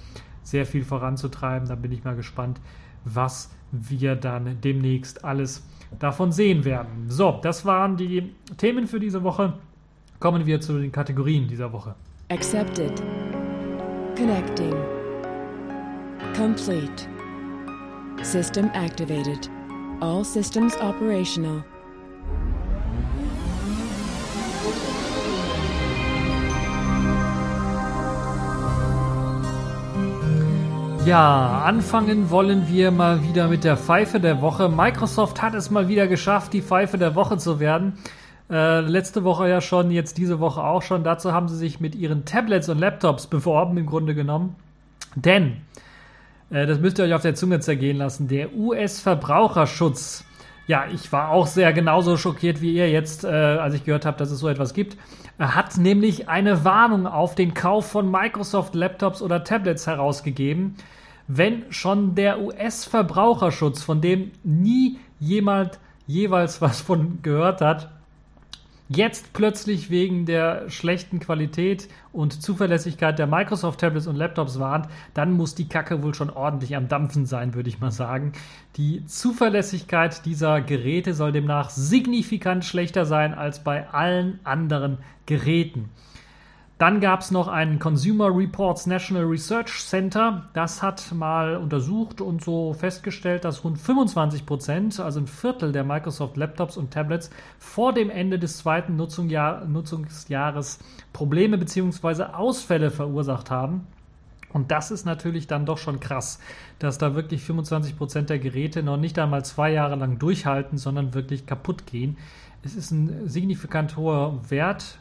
sehr 0.43 0.65
viel 0.65 0.83
voranzutreiben. 0.83 1.69
Da 1.69 1.75
bin 1.75 1.93
ich 1.93 2.03
mal 2.03 2.15
gespannt, 2.15 2.59
was 3.05 3.51
wir 3.71 4.15
dann 4.15 4.59
demnächst 4.61 5.23
alles 5.23 5.63
davon 5.99 6.31
sehen 6.31 6.65
werden. 6.65 7.05
So, 7.09 7.39
das 7.41 7.65
waren 7.65 7.97
die 7.97 8.33
Themen 8.57 8.87
für 8.87 8.99
diese 8.99 9.23
Woche. 9.23 9.53
Kommen 10.19 10.45
wir 10.45 10.61
zu 10.61 10.79
den 10.79 10.91
Kategorien 10.91 11.47
dieser 11.47 11.71
Woche. 11.71 11.95
Accepted. 12.29 13.01
Connecting. 14.17 14.73
Complete. 16.35 17.07
System 18.23 18.69
activated. 18.73 19.49
All 20.01 20.23
systems 20.23 20.75
operational. 20.81 21.63
Ja, 31.05 31.61
anfangen 31.63 32.31
wollen 32.31 32.67
wir 32.67 32.89
mal 32.89 33.21
wieder 33.21 33.47
mit 33.47 33.63
der 33.63 33.77
Pfeife 33.77 34.19
der 34.19 34.41
Woche. 34.41 34.69
Microsoft 34.69 35.39
hat 35.39 35.53
es 35.53 35.69
mal 35.69 35.87
wieder 35.87 36.07
geschafft, 36.07 36.51
die 36.51 36.63
Pfeife 36.63 36.97
der 36.97 37.13
Woche 37.13 37.37
zu 37.37 37.59
werden. 37.59 37.99
Äh, 38.49 38.79
letzte 38.79 39.23
Woche 39.23 39.47
ja 39.47 39.61
schon, 39.61 39.91
jetzt 39.91 40.17
diese 40.17 40.39
Woche 40.39 40.63
auch 40.63 40.81
schon. 40.81 41.03
Dazu 41.03 41.31
haben 41.31 41.47
sie 41.47 41.57
sich 41.57 41.79
mit 41.79 41.93
ihren 41.93 42.25
Tablets 42.25 42.69
und 42.69 42.79
Laptops 42.79 43.27
beworben, 43.27 43.77
im 43.77 43.85
Grunde 43.85 44.15
genommen. 44.15 44.55
Denn, 45.13 45.57
äh, 46.49 46.65
das 46.65 46.79
müsst 46.79 46.97
ihr 46.97 47.05
euch 47.05 47.13
auf 47.13 47.21
der 47.21 47.35
Zunge 47.35 47.59
zergehen 47.59 47.97
lassen, 47.97 48.27
der 48.27 48.55
US-Verbraucherschutz. 48.55 50.25
Ja, 50.65 50.85
ich 50.91 51.11
war 51.11 51.29
auch 51.29 51.45
sehr 51.45 51.71
genauso 51.71 52.17
schockiert 52.17 52.61
wie 52.61 52.73
ihr 52.73 52.89
jetzt, 52.89 53.23
äh, 53.23 53.27
als 53.27 53.75
ich 53.75 53.83
gehört 53.83 54.07
habe, 54.07 54.17
dass 54.17 54.31
es 54.31 54.39
so 54.39 54.47
etwas 54.47 54.73
gibt. 54.73 54.97
Er 55.37 55.53
hat 55.53 55.77
nämlich 55.77 56.29
eine 56.29 56.65
Warnung 56.65 57.05
auf 57.05 57.35
den 57.35 57.53
Kauf 57.53 57.91
von 57.91 58.09
Microsoft 58.09 58.73
Laptops 58.73 59.21
oder 59.21 59.43
Tablets 59.43 59.85
herausgegeben 59.85 60.77
wenn 61.27 61.71
schon 61.71 62.15
der 62.15 62.41
US-Verbraucherschutz, 62.41 63.81
von 63.81 64.01
dem 64.01 64.31
nie 64.43 64.99
jemand 65.19 65.79
jeweils 66.07 66.61
was 66.61 66.81
von 66.81 67.19
gehört 67.21 67.61
hat, 67.61 67.89
jetzt 68.87 69.33
plötzlich 69.33 69.89
wegen 69.89 70.25
der 70.25 70.69
schlechten 70.69 71.19
Qualität 71.19 71.89
und 72.13 72.41
Zuverlässigkeit 72.41 73.17
der 73.17 73.25
Microsoft 73.25 73.79
Tablets 73.79 74.05
und 74.05 74.15
Laptops 74.15 74.59
warnt, 74.59 74.87
dann 75.15 75.31
muss 75.31 75.55
die 75.55 75.67
Kacke 75.67 76.03
wohl 76.03 76.13
schon 76.13 76.29
ordentlich 76.29 76.75
am 76.75 76.87
Dampfen 76.87 77.25
sein, 77.25 77.55
würde 77.55 77.69
ich 77.69 77.79
mal 77.79 77.91
sagen. 77.91 78.33
Die 78.77 79.05
Zuverlässigkeit 79.07 80.23
dieser 80.25 80.61
Geräte 80.61 81.15
soll 81.15 81.31
demnach 81.31 81.71
signifikant 81.71 82.63
schlechter 82.63 83.05
sein 83.05 83.33
als 83.33 83.63
bei 83.63 83.89
allen 83.89 84.39
anderen 84.43 84.99
Geräten. 85.25 85.89
Dann 86.77 86.99
gab 86.99 87.21
es 87.21 87.31
noch 87.31 87.47
ein 87.47 87.79
Consumer 87.79 88.35
Reports 88.35 88.85
National 88.85 89.23
Research 89.23 89.85
Center. 89.85 90.49
Das 90.51 90.83
hat 90.83 91.13
mal 91.13 91.55
untersucht 91.55 92.19
und 92.19 92.43
so 92.43 92.73
festgestellt, 92.73 93.45
dass 93.45 93.63
rund 93.63 93.79
25 93.79 94.45
Prozent, 94.45 94.99
also 94.99 95.21
ein 95.21 95.27
Viertel 95.27 95.71
der 95.71 95.85
Microsoft 95.85 96.35
Laptops 96.35 96.75
und 96.75 96.91
Tablets 96.91 97.29
vor 97.59 97.93
dem 97.93 98.09
Ende 98.09 98.39
des 98.39 98.57
zweiten 98.57 98.97
Nutzungsjahres 98.97 100.79
Probleme 101.13 101.57
bzw. 101.57 102.23
Ausfälle 102.33 102.91
verursacht 102.91 103.49
haben. 103.49 103.87
Und 104.51 104.71
das 104.71 104.91
ist 104.91 105.05
natürlich 105.05 105.47
dann 105.47 105.65
doch 105.65 105.77
schon 105.77 106.01
krass, 106.01 106.39
dass 106.79 106.97
da 106.97 107.15
wirklich 107.15 107.41
25 107.41 107.97
Prozent 107.97 108.29
der 108.29 108.39
Geräte 108.39 108.83
noch 108.83 108.97
nicht 108.97 109.17
einmal 109.17 109.45
zwei 109.45 109.71
Jahre 109.71 109.95
lang 109.95 110.19
durchhalten, 110.19 110.77
sondern 110.77 111.13
wirklich 111.13 111.45
kaputt 111.45 111.85
gehen. 111.85 112.17
Es 112.63 112.75
ist 112.75 112.91
ein 112.91 113.29
signifikant 113.29 113.95
hoher 113.95 114.41
Wert 114.49 114.99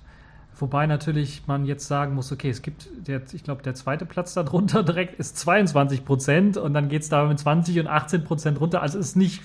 Wobei 0.58 0.86
natürlich 0.86 1.42
man 1.46 1.64
jetzt 1.64 1.88
sagen 1.88 2.14
muss, 2.14 2.30
okay, 2.30 2.50
es 2.50 2.62
gibt, 2.62 2.88
der, 3.08 3.22
ich 3.32 3.42
glaube, 3.42 3.62
der 3.62 3.74
zweite 3.74 4.06
Platz 4.06 4.34
darunter 4.34 4.82
direkt 4.82 5.18
ist 5.18 5.36
22 5.38 6.04
Prozent 6.04 6.56
und 6.56 6.74
dann 6.74 6.88
geht 6.88 7.02
es 7.02 7.08
da 7.08 7.24
mit 7.24 7.38
20 7.38 7.80
und 7.80 7.86
18 7.88 8.24
Prozent 8.24 8.60
runter. 8.60 8.80
Also 8.82 8.98
ist 8.98 9.16
nicht 9.16 9.42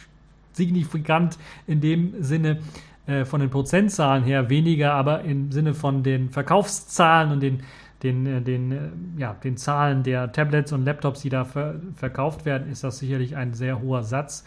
signifikant 0.54 1.38
in 1.68 1.82
dem 1.82 2.22
Sinne 2.22 2.60
äh, 3.08 3.26
von 3.26 3.40
den 3.40 3.50
Prozentzahlen 3.50 4.24
her 4.24 4.50
weniger, 4.50 4.94
aber 4.94 5.22
im 5.22 5.52
Sinne 5.52 5.74
von 5.74 6.04
den 6.04 6.30
Verkaufszahlen 6.30 7.32
und 7.32 7.40
den, 7.40 7.64
den, 8.04 8.26
äh, 8.28 8.42
den, 8.42 8.72
äh, 8.72 8.90
ja, 9.18 9.34
den 9.34 9.58
Zahlen 9.58 10.04
der 10.04 10.32
Tablets 10.32 10.72
und 10.72 10.86
Laptops, 10.86 11.22
die 11.22 11.30
da 11.30 11.44
ver 11.46 11.76
verkauft 11.96 12.46
werden, 12.46 12.72
ist 12.72 12.84
das 12.84 13.00
sicherlich 13.00 13.36
ein 13.36 13.54
sehr 13.54 13.82
hoher 13.82 14.04
Satz. 14.04 14.46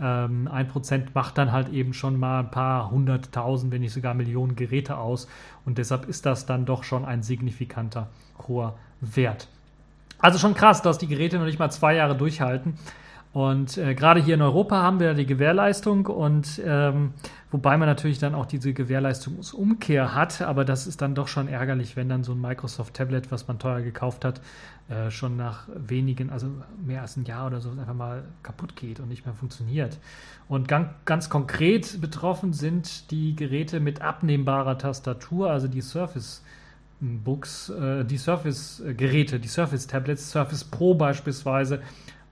Ähm, 0.00 0.48
ein 0.48 0.68
Prozent 0.68 1.14
macht 1.14 1.38
dann 1.38 1.52
halt 1.52 1.68
eben 1.68 1.94
schon 1.94 2.18
mal 2.18 2.40
ein 2.40 2.50
paar 2.50 2.90
hunderttausend, 2.90 3.72
wenn 3.72 3.80
nicht 3.80 3.92
sogar 3.92 4.14
Millionen 4.14 4.56
Geräte 4.56 4.96
aus. 4.96 5.28
Und 5.64 5.78
deshalb 5.78 6.06
ist 6.06 6.26
das 6.26 6.46
dann 6.46 6.66
doch 6.66 6.82
schon 6.82 7.04
ein 7.04 7.22
signifikanter 7.22 8.08
hoher 8.48 8.74
Wert. 9.00 9.48
Also 10.18 10.38
schon 10.38 10.54
krass, 10.54 10.82
dass 10.82 10.98
die 10.98 11.06
Geräte 11.06 11.38
noch 11.38 11.44
nicht 11.44 11.58
mal 11.58 11.70
zwei 11.70 11.94
Jahre 11.94 12.16
durchhalten. 12.16 12.78
Und 13.34 13.78
äh, 13.78 13.96
gerade 13.96 14.22
hier 14.22 14.36
in 14.36 14.42
Europa 14.42 14.80
haben 14.80 15.00
wir 15.00 15.12
die 15.12 15.26
Gewährleistung 15.26 16.06
und 16.06 16.62
ähm, 16.64 17.14
wobei 17.50 17.76
man 17.76 17.88
natürlich 17.88 18.20
dann 18.20 18.32
auch 18.32 18.46
diese 18.46 18.72
Gewährleistungsumkehr 18.72 20.14
hat, 20.14 20.40
aber 20.40 20.64
das 20.64 20.86
ist 20.86 21.02
dann 21.02 21.16
doch 21.16 21.26
schon 21.26 21.48
ärgerlich, 21.48 21.96
wenn 21.96 22.08
dann 22.08 22.22
so 22.22 22.30
ein 22.30 22.40
Microsoft 22.40 22.94
Tablet, 22.94 23.32
was 23.32 23.48
man 23.48 23.58
teuer 23.58 23.80
gekauft 23.80 24.24
hat, 24.24 24.40
äh, 24.88 25.10
schon 25.10 25.36
nach 25.36 25.66
wenigen, 25.74 26.30
also 26.30 26.46
mehr 26.86 27.02
als 27.02 27.16
ein 27.16 27.24
Jahr 27.24 27.48
oder 27.48 27.60
so, 27.60 27.70
einfach 27.70 27.92
mal 27.92 28.22
kaputt 28.44 28.76
geht 28.76 29.00
und 29.00 29.08
nicht 29.08 29.26
mehr 29.26 29.34
funktioniert. 29.34 29.98
Und 30.48 30.68
ganz, 30.68 30.90
ganz 31.04 31.28
konkret 31.28 32.00
betroffen 32.00 32.52
sind 32.52 33.10
die 33.10 33.34
Geräte 33.34 33.80
mit 33.80 34.00
abnehmbarer 34.00 34.78
Tastatur, 34.78 35.50
also 35.50 35.66
die 35.66 35.80
Surface. 35.80 36.44
Books, 37.00 37.68
äh, 37.68 38.04
die 38.04 38.16
Surface-Geräte, 38.16 39.38
die 39.38 39.48
Surface-Tablets, 39.48 40.30
Surface 40.30 40.64
Pro 40.64 40.94
beispielsweise, 40.94 41.82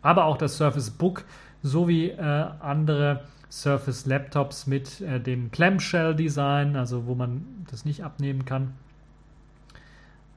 aber 0.02 0.24
auch 0.24 0.36
das 0.36 0.56
Surface 0.56 0.90
Book 0.90 1.24
sowie 1.62 2.08
äh, 2.08 2.46
andere 2.60 3.22
Surface 3.50 4.06
Laptops 4.06 4.66
mit 4.66 5.00
äh, 5.00 5.20
dem 5.20 5.50
Clamshell 5.50 6.14
Design, 6.14 6.76
also 6.76 7.06
wo 7.06 7.14
man 7.14 7.66
das 7.70 7.84
nicht 7.84 8.02
abnehmen 8.02 8.44
kann, 8.44 8.74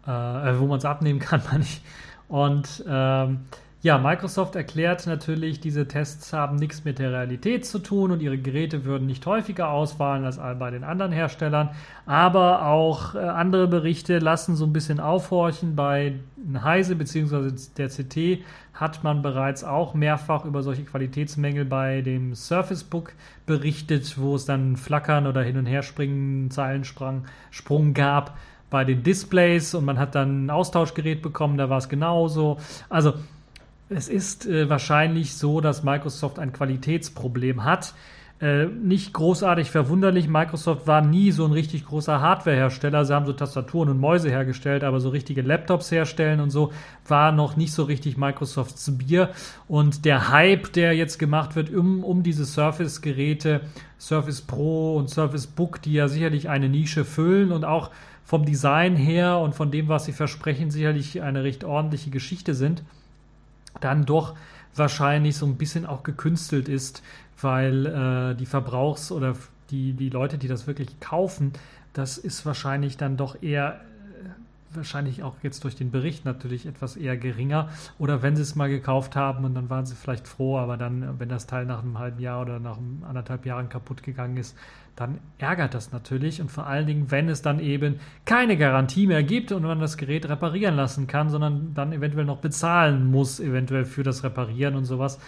äh, 0.06 0.12
äh 0.12 0.60
wo 0.60 0.68
man 0.68 0.78
es 0.78 0.86
abnehmen 0.86 1.20
kann, 1.20 1.42
meine 1.52 1.64
ich. 1.64 1.82
Und 2.28 2.84
ähm, 2.88 3.46
Ja, 3.86 4.00
Microsoft 4.00 4.56
erklärt 4.56 5.06
natürlich, 5.06 5.60
diese 5.60 5.88
Tests 5.88 6.34
haben 6.34 6.56
nichts 6.56 6.86
mit 6.86 6.98
der 6.98 7.12
Realität 7.12 7.68
zu 7.68 7.78
tun 7.78 8.10
und 8.10 8.20
ihre 8.20 8.40
Geräte 8.40 8.84
würden 8.84 9.06
nicht 9.06 9.24
häufiger 9.28 9.70
ausfallen 9.70 10.26
als 10.26 10.38
bei 10.38 10.72
den 10.72 10.84
anderen 10.84 11.12
Herstellern. 11.12 11.70
Aber 12.08 12.66
auch 12.66 13.14
äh, 13.14 13.20
andere 13.20 13.68
Berichte 13.68 14.18
lassen 14.18 14.56
so 14.56 14.66
ein 14.66 14.74
bisschen 14.74 15.00
aufhorchen. 15.00 15.76
Bei 15.76 16.16
Heise 16.64 16.96
bzw. 16.96 17.52
der 17.78 17.90
CT 17.90 18.44
hat 18.74 19.04
man 19.04 19.22
bereits 19.22 19.64
auch 19.64 19.94
mehrfach 19.94 20.46
über 20.46 20.64
solche 20.64 20.86
Qualitätsmängel 20.86 21.66
bei 21.66 22.02
dem 22.02 22.34
Surface 22.34 22.86
Book 22.86 23.14
berichtet, 23.46 24.20
wo 24.20 24.34
es 24.34 24.46
dann 24.46 24.78
Flackern 24.78 25.28
oder 25.28 25.44
Hin- 25.44 25.60
und 25.60 25.68
Herspringen, 25.68 26.50
Zeilensprung 26.50 27.26
Sprung 27.52 27.94
gab 27.94 28.36
bei 28.72 28.84
den 28.84 29.04
Displays 29.04 29.76
und 29.76 29.86
man 29.86 30.00
hat 30.00 30.16
dann 30.16 30.48
ein 30.48 30.50
Austauschgerät 30.50 31.22
bekommen, 31.22 31.60
da 31.60 31.70
war 31.70 31.78
es 31.78 31.88
genauso. 31.88 32.58
Also 32.90 33.14
es 33.90 34.08
ist 34.08 34.46
äh, 34.48 34.70
wahrscheinlich 34.70 35.36
so, 35.36 35.62
dass 35.62 35.84
Microsoft 35.84 36.40
ein 36.40 36.54
Qualitätsproblem 36.54 37.64
hat. 37.64 37.94
Äh, 38.42 38.66
nicht 38.66 39.14
großartig 39.14 39.72
verwunderlich. 39.72 40.28
Microsoft 40.28 40.88
war 40.88 41.02
nie 41.02 41.32
so 41.32 41.46
ein 41.46 41.54
richtig 41.54 41.86
großer 41.86 42.20
Hardwarehersteller. 42.20 43.06
Sie 43.06 43.14
haben 43.14 43.26
so 43.26 43.32
Tastaturen 43.32 43.90
und 43.90 44.00
Mäuse 44.00 44.30
hergestellt, 44.30 44.84
aber 44.84 45.00
so 45.00 45.10
richtige 45.10 45.42
Laptops 45.42 45.90
herstellen 45.90 46.42
und 46.42 46.50
so 46.50 46.74
war 47.08 47.32
noch 47.32 47.56
nicht 47.56 47.72
so 47.72 47.84
richtig 47.84 48.18
Microsofts 48.18 48.98
Bier. 48.98 49.30
Und 49.70 50.04
der 50.04 50.30
Hype, 50.30 50.74
der 50.74 50.94
jetzt 50.94 51.18
gemacht 51.18 51.56
wird 51.56 51.74
um, 51.74 52.04
um 52.04 52.24
diese 52.24 52.46
Surface-Geräte, 52.46 53.62
Surface 54.00 54.42
Pro 54.42 54.98
und 54.98 55.10
Surface 55.10 55.48
Book, 55.48 55.82
die 55.82 55.94
ja 55.94 56.10
sicherlich 56.10 56.50
eine 56.50 56.68
Nische 56.68 57.06
füllen 57.06 57.54
und 57.54 57.64
auch 57.64 57.92
vom 58.26 58.44
Design 58.44 58.98
her 58.98 59.38
und 59.38 59.56
von 59.56 59.72
dem, 59.72 59.88
was 59.88 60.06
sie 60.06 60.12
versprechen, 60.12 60.72
sicherlich 60.72 61.22
eine 61.22 61.44
recht 61.44 61.64
ordentliche 61.64 62.10
Geschichte 62.10 62.54
sind 62.54 62.84
dann 63.80 64.06
doch 64.06 64.36
wahrscheinlich 64.76 65.38
so 65.38 65.46
ein 65.46 65.56
bisschen 65.58 65.86
auch 65.86 66.04
gekünstelt 66.04 66.68
ist, 66.68 67.04
weil 67.42 67.86
äh, 67.86 68.36
die 68.36 68.46
Verbrauchs- 68.46 69.12
oder 69.12 69.36
die, 69.70 69.94
die 69.94 70.10
Leute, 70.10 70.38
die 70.38 70.48
das 70.48 70.68
wirklich 70.68 71.00
kaufen, 71.00 71.54
das 71.94 72.18
ist 72.18 72.46
wahrscheinlich 72.46 72.98
dann 72.98 73.18
doch 73.18 73.42
eher 73.42 73.76
äh, 73.76 74.76
wahrscheinlich 74.76 75.24
auch 75.24 75.36
jetzt 75.44 75.64
durch 75.64 75.76
den 75.76 75.92
Bericht 75.92 76.26
natürlich 76.26 76.66
etwas 76.66 76.98
eher 76.98 77.18
geringer. 77.18 77.70
Oder 78.00 78.22
wenn 78.22 78.36
sie 78.36 78.42
es 78.42 78.56
mal 78.56 78.70
gekauft 78.70 79.16
haben 79.16 79.46
und 79.46 79.56
dann 79.56 79.70
waren 79.70 79.86
sie 79.86 79.96
vielleicht 79.96 80.28
froh, 80.28 80.58
aber 80.58 80.78
dann, 80.78 81.20
wenn 81.20 81.30
das 81.30 81.48
Teil 81.48 81.66
nach 81.66 81.82
einem 81.82 81.98
halben 81.98 82.20
Jahr 82.20 82.42
oder 82.42 82.60
nach 82.60 82.78
anderthalb 83.08 83.46
Jahren 83.46 83.70
kaputt 83.70 84.04
gegangen 84.04 84.38
ist, 84.38 84.58
dann 84.96 85.20
ärgert 85.38 85.74
das 85.74 85.92
natürlich 85.92 86.40
und 86.40 86.50
vor 86.50 86.68
allen 86.68 86.88
Dingen, 86.88 87.12
wenn 87.12 87.28
es 87.28 87.42
dann 87.42 87.60
eben 87.60 88.00
keine 88.24 88.56
Garantie 88.56 89.08
mehr 89.08 89.24
gibt 89.24 89.52
und 89.52 89.64
man 89.64 89.80
das 89.80 89.98
Gerät 89.98 90.30
reparieren 90.30 90.76
lassen 90.76 91.08
kann, 91.08 91.30
sondern 91.30 91.74
dann 91.74 91.92
eventuell 91.92 92.26
noch 92.26 92.38
bezahlen 92.38 93.12
muss, 93.12 93.40
eventuell 93.40 93.86
für 93.86 94.04
das 94.04 94.24
Reparieren 94.24 94.76
und 94.76 94.86
sowas. 94.86 95.20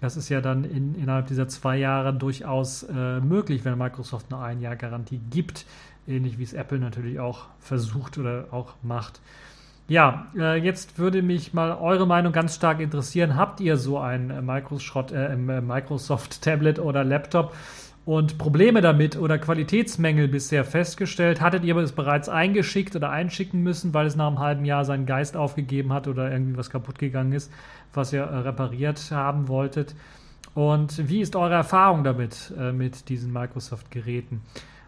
Das 0.00 0.18
ist 0.18 0.28
ja 0.28 0.42
dann 0.42 0.64
in, 0.64 0.94
innerhalb 0.94 1.28
dieser 1.28 1.48
zwei 1.48 1.78
Jahre 1.78 2.12
durchaus 2.12 2.82
äh, 2.82 3.20
möglich, 3.20 3.64
wenn 3.64 3.78
Microsoft 3.78 4.30
nur 4.30 4.42
ein 4.42 4.60
Jahr 4.60 4.76
Garantie 4.76 5.20
gibt, 5.30 5.64
ähnlich 6.06 6.38
wie 6.38 6.42
es 6.42 6.52
Apple 6.52 6.78
natürlich 6.78 7.18
auch 7.18 7.46
versucht 7.60 8.18
oder 8.18 8.48
auch 8.50 8.74
macht. 8.82 9.20
Ja, 9.86 10.26
äh, 10.36 10.56
jetzt 10.56 10.98
würde 10.98 11.22
mich 11.22 11.52
mal 11.52 11.72
eure 11.72 12.06
Meinung 12.06 12.32
ganz 12.32 12.54
stark 12.54 12.80
interessieren. 12.80 13.36
Habt 13.36 13.60
ihr 13.60 13.76
so 13.76 13.98
ein 13.98 14.30
äh, 14.30 14.40
Microsoft, 14.40 15.12
äh, 15.12 15.36
Microsoft 15.36 16.42
Tablet 16.42 16.78
oder 16.78 17.04
Laptop? 17.04 17.54
Und 18.04 18.36
Probleme 18.38 18.80
damit 18.80 19.16
oder 19.16 19.38
Qualitätsmängel 19.38 20.28
bisher 20.28 20.64
festgestellt? 20.64 21.40
Hattet 21.40 21.64
ihr 21.64 21.76
es 21.76 21.92
bereits 21.92 22.28
eingeschickt 22.28 22.94
oder 22.96 23.10
einschicken 23.10 23.62
müssen, 23.62 23.94
weil 23.94 24.06
es 24.06 24.16
nach 24.16 24.26
einem 24.26 24.38
halben 24.38 24.64
Jahr 24.64 24.84
seinen 24.84 25.06
Geist 25.06 25.36
aufgegeben 25.36 25.92
hat 25.92 26.06
oder 26.06 26.30
irgendwie 26.30 26.56
was 26.56 26.70
kaputt 26.70 26.98
gegangen 26.98 27.32
ist, 27.32 27.50
was 27.92 28.12
ihr 28.12 28.22
äh, 28.22 28.38
repariert 28.38 29.10
haben 29.10 29.48
wolltet? 29.48 29.94
Und 30.54 31.08
wie 31.08 31.20
ist 31.20 31.34
eure 31.34 31.54
Erfahrung 31.54 32.04
damit, 32.04 32.52
äh, 32.58 32.72
mit 32.72 33.08
diesen 33.08 33.32
Microsoft-Geräten? 33.32 34.42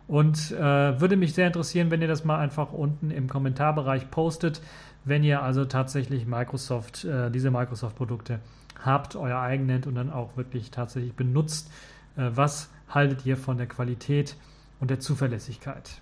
Und 0.07 0.52
äh, 0.52 1.00
würde 1.00 1.16
mich 1.16 1.35
sehr 1.35 1.48
interessieren, 1.48 1.90
wenn 1.90 2.00
ihr 2.00 2.09
das 2.09 2.24
mal 2.24 2.38
einfach 2.38 2.72
unten 2.72 3.11
im 3.11 3.29
Kommentarbereich 3.29 4.11
postet, 4.11 4.61
wenn 5.05 5.24
ihr 5.24 5.42
also 5.42 5.64
tatsächlich 5.64 6.26
Microsoft, 6.26 7.05
äh, 7.05 7.31
diese 7.31 7.50
Microsoft-Produkte 7.50 8.40
habt, 8.85 9.16
euer 9.16 9.40
eigen 9.40 9.66
nennt 9.66 9.87
und 9.87 9.96
dann 9.96 10.12
auch 10.12 10.37
wirklich 10.37 10.70
tatsächlich 10.70 11.14
benutzt. 11.14 11.70
Äh, 12.16 12.31
was 12.35 12.70
haltet 12.88 13.27
ihr 13.27 13.37
von 13.37 13.57
der 13.57 13.66
Qualität 13.66 14.37
und 14.81 14.90
der 14.90 15.01
Zuverlässigkeit? 15.01 16.01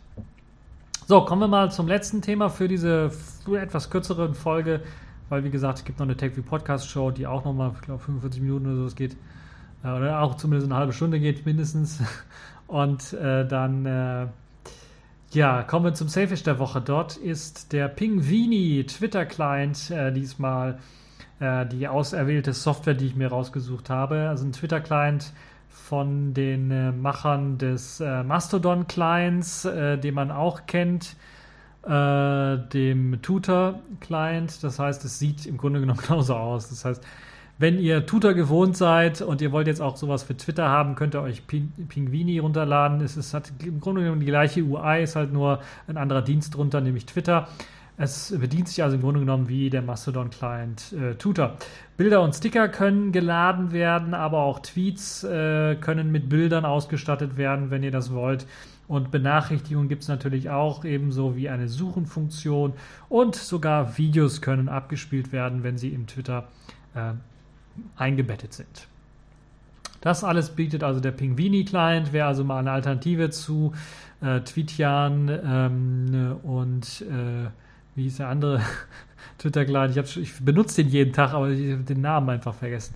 So, 1.06 1.24
kommen 1.24 1.42
wir 1.42 1.48
mal 1.48 1.70
zum 1.70 1.86
letzten 1.86 2.22
Thema 2.22 2.48
für 2.48 2.66
diese 2.66 3.10
etwas 3.46 3.90
kürzere 3.90 4.32
Folge, 4.34 4.80
weil 5.28 5.44
wie 5.44 5.50
gesagt, 5.50 5.80
es 5.80 5.84
gibt 5.84 5.98
noch 5.98 6.06
eine 6.06 6.16
TechView 6.16 6.42
Podcast 6.42 6.88
Show, 6.88 7.10
die 7.10 7.26
auch 7.26 7.44
nochmal, 7.44 7.72
ich 7.74 7.82
glaube, 7.82 8.02
45 8.02 8.40
Minuten 8.40 8.66
oder 8.66 8.88
so 8.88 8.94
geht, 8.94 9.16
äh, 9.84 9.88
oder 9.88 10.20
auch 10.20 10.36
zumindest 10.36 10.70
eine 10.70 10.78
halbe 10.78 10.92
Stunde 10.92 11.20
geht 11.20 11.44
mindestens. 11.44 12.02
Und 12.66 13.12
äh, 13.12 13.46
dann, 13.46 13.84
äh, 13.84 14.26
ja, 15.32 15.62
kommen 15.62 15.84
wir 15.84 15.94
zum 15.94 16.08
Selfish 16.08 16.42
der 16.42 16.58
Woche. 16.58 16.80
Dort 16.80 17.16
ist 17.16 17.74
der 17.74 17.88
Pingvini 17.88 18.86
Twitter 18.86 19.26
Client 19.26 19.90
äh, 19.90 20.10
diesmal 20.10 20.78
äh, 21.40 21.66
die 21.66 21.86
auserwählte 21.86 22.54
Software, 22.54 22.94
die 22.94 23.06
ich 23.06 23.16
mir 23.16 23.28
rausgesucht 23.28 23.90
habe. 23.90 24.28
Also 24.30 24.46
ein 24.46 24.52
Twitter 24.52 24.80
Client, 24.80 25.32
von 25.74 26.32
den 26.34 26.70
äh, 26.70 26.92
Machern 26.92 27.58
des 27.58 28.00
äh, 28.00 28.22
Mastodon-Clients, 28.22 29.64
äh, 29.66 29.98
den 29.98 30.14
man 30.14 30.30
auch 30.30 30.66
kennt, 30.66 31.16
äh, 31.82 32.56
dem 32.72 33.20
Tutor-Client. 33.20 34.62
Das 34.62 34.78
heißt, 34.78 35.04
es 35.04 35.18
sieht 35.18 35.44
im 35.44 35.58
Grunde 35.58 35.80
genommen 35.80 36.00
genauso 36.06 36.36
aus. 36.36 36.68
Das 36.70 36.84
heißt, 36.84 37.04
wenn 37.58 37.78
ihr 37.78 38.06
Tutor 38.06 38.34
gewohnt 38.34 38.76
seid 38.76 39.20
und 39.20 39.40
ihr 39.42 39.52
wollt 39.52 39.66
jetzt 39.66 39.80
auch 39.80 39.96
sowas 39.96 40.22
für 40.22 40.36
Twitter 40.36 40.68
haben, 40.68 40.94
könnt 40.94 41.14
ihr 41.14 41.22
euch 41.22 41.46
Ping 41.46 41.72
Pingvini 41.88 42.38
runterladen. 42.38 43.00
Es 43.00 43.16
ist, 43.16 43.34
hat 43.34 43.52
im 43.64 43.80
Grunde 43.80 44.02
genommen 44.02 44.20
die 44.20 44.26
gleiche 44.26 44.62
UI, 44.62 45.02
ist 45.02 45.16
halt 45.16 45.32
nur 45.32 45.60
ein 45.86 45.96
anderer 45.96 46.22
Dienst 46.22 46.54
drunter, 46.54 46.80
nämlich 46.80 47.06
Twitter. 47.06 47.48
Es 47.96 48.34
bedient 48.36 48.68
sich 48.68 48.82
also 48.82 48.96
im 48.96 49.02
Grunde 49.02 49.20
genommen 49.20 49.48
wie 49.48 49.70
der 49.70 49.82
Mastodon-Client 49.82 50.92
äh, 50.92 51.14
Tutor. 51.14 51.56
Bilder 51.96 52.22
und 52.22 52.34
Sticker 52.34 52.68
können 52.68 53.12
geladen 53.12 53.70
werden, 53.70 54.14
aber 54.14 54.38
auch 54.38 54.58
Tweets 54.58 55.22
äh, 55.22 55.76
können 55.76 56.10
mit 56.10 56.28
Bildern 56.28 56.64
ausgestattet 56.64 57.36
werden, 57.36 57.70
wenn 57.70 57.84
ihr 57.84 57.92
das 57.92 58.12
wollt. 58.12 58.46
Und 58.88 59.12
Benachrichtigungen 59.12 59.88
gibt 59.88 60.02
es 60.02 60.08
natürlich 60.08 60.50
auch, 60.50 60.84
ebenso 60.84 61.36
wie 61.36 61.48
eine 61.48 61.68
Suchenfunktion. 61.68 62.72
Und 63.08 63.36
sogar 63.36 63.96
Videos 63.96 64.42
können 64.42 64.68
abgespielt 64.68 65.32
werden, 65.32 65.62
wenn 65.62 65.78
sie 65.78 65.90
im 65.90 66.08
Twitter 66.08 66.48
äh, 66.94 67.12
eingebettet 67.96 68.52
sind. 68.52 68.88
Das 70.00 70.22
alles 70.22 70.50
bietet 70.50 70.82
also 70.82 71.00
der 71.00 71.12
Pingvini-Client, 71.12 72.12
wäre 72.12 72.26
also 72.26 72.44
mal 72.44 72.58
eine 72.58 72.72
Alternative 72.72 73.30
zu 73.30 73.72
äh, 74.20 74.40
Tweetian 74.40 75.30
ähm, 75.30 76.36
und 76.42 77.02
äh, 77.02 77.48
wie 77.94 78.04
hieß 78.04 78.18
der 78.18 78.28
andere 78.28 78.60
Twitter-Client? 79.38 79.96
Ich, 79.96 80.16
ich 80.16 80.44
benutze 80.44 80.82
den 80.82 80.90
jeden 80.90 81.12
Tag, 81.12 81.32
aber 81.34 81.50
ich 81.50 81.72
habe 81.72 81.82
den 81.82 82.00
Namen 82.00 82.30
einfach 82.30 82.54
vergessen. 82.54 82.94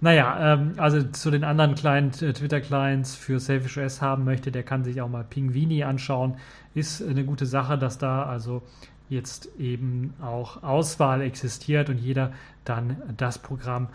Naja, 0.00 0.54
ähm, 0.54 0.72
also 0.78 1.02
zu 1.02 1.30
den 1.30 1.44
anderen 1.44 1.74
kleinen 1.74 2.10
äh, 2.20 2.32
Twitter-Clients 2.32 3.14
für 3.14 3.38
Selfish 3.38 3.76
OS 3.76 4.00
haben 4.00 4.24
möchte, 4.24 4.50
der 4.50 4.62
kann 4.62 4.82
sich 4.82 5.00
auch 5.02 5.08
mal 5.08 5.24
Pingvini 5.24 5.84
anschauen. 5.84 6.36
Ist 6.74 7.02
eine 7.02 7.24
gute 7.24 7.44
Sache, 7.44 7.76
dass 7.76 7.98
da 7.98 8.22
also 8.22 8.62
jetzt 9.10 9.50
eben 9.58 10.14
auch 10.22 10.62
Auswahl 10.62 11.20
existiert 11.20 11.90
und 11.90 11.98
jeder 11.98 12.32
dann 12.64 12.96
das 13.16 13.38
Programm 13.38 13.88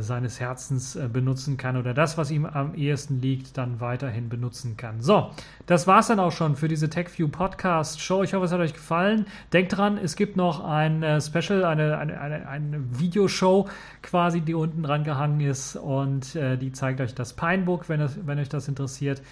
seines 0.00 0.40
Herzens 0.40 0.96
äh, 0.96 1.08
benutzen 1.12 1.56
kann 1.56 1.76
oder 1.76 1.94
das, 1.94 2.18
was 2.18 2.30
ihm 2.30 2.46
am 2.46 2.74
ehesten 2.74 3.20
liegt, 3.20 3.56
dann 3.56 3.80
weiterhin 3.80 4.28
benutzen 4.28 4.76
kann. 4.76 5.00
So, 5.00 5.30
das 5.66 5.86
war 5.86 6.00
es 6.00 6.08
dann 6.08 6.18
auch 6.18 6.32
schon 6.32 6.56
für 6.56 6.66
diese 6.66 6.90
TechView 6.90 7.28
Podcast 7.28 8.00
Show. 8.00 8.22
Ich 8.24 8.34
hoffe, 8.34 8.46
es 8.46 8.52
hat 8.52 8.60
euch 8.60 8.74
gefallen. 8.74 9.26
Denkt 9.52 9.76
dran, 9.76 9.98
es 9.98 10.16
gibt 10.16 10.36
noch 10.36 10.64
ein 10.64 11.02
äh, 11.02 11.20
Special, 11.20 11.64
eine, 11.64 11.96
eine, 11.96 12.20
eine, 12.20 12.48
eine 12.48 12.98
Videoshow 12.98 13.68
quasi, 14.02 14.40
die 14.40 14.54
unten 14.54 14.82
dran 14.82 15.04
gehangen 15.04 15.40
ist 15.40 15.76
und 15.76 16.34
äh, 16.34 16.56
die 16.56 16.72
zeigt 16.72 17.00
euch 17.00 17.14
das 17.14 17.34
Pinebook, 17.34 17.88
wenn, 17.88 18.00
das, 18.00 18.18
wenn 18.26 18.38
euch 18.40 18.48
das 18.48 18.66
interessiert. 18.66 19.22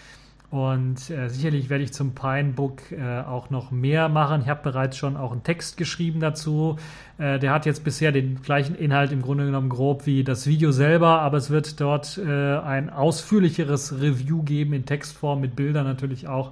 Und 0.51 1.11
äh, 1.11 1.28
sicherlich 1.28 1.70
werde 1.70 1.84
ich 1.84 1.92
zum 1.92 2.12
Pinebook 2.12 2.90
äh, 2.90 3.20
auch 3.20 3.51
noch 3.51 3.70
mehr 3.70 4.09
machen. 4.09 4.42
Ich 4.42 4.48
habe 4.48 4.64
bereits 4.64 4.96
schon 4.96 5.16
auch 5.16 5.30
einen 5.30 5.44
Text 5.44 5.76
geschrieben 5.76 6.18
dazu. 6.18 6.76
Äh, 7.18 7.38
der 7.38 7.53
hat 7.53 7.66
jetzt 7.66 7.84
bisher 7.84 8.11
den 8.11 8.42
gleichen 8.42 8.74
Inhalt 8.74 9.12
im 9.12 9.22
Grunde 9.22 9.44
genommen 9.44 9.68
grob 9.68 10.07
wie 10.07 10.24
das 10.24 10.48
Video 10.48 10.72
selber, 10.72 11.20
aber 11.20 11.36
es 11.36 11.51
wird 11.51 11.80
dort 11.80 12.18
äh, 12.18 12.59
ein 12.59 12.90
ausführlicheres 12.90 14.01
Review 14.01 14.42
geben 14.42 14.72
in 14.72 14.86
Textform 14.86 15.40
mit 15.40 15.55
Bildern 15.55 15.84
natürlich 15.84 16.26
auch, 16.26 16.51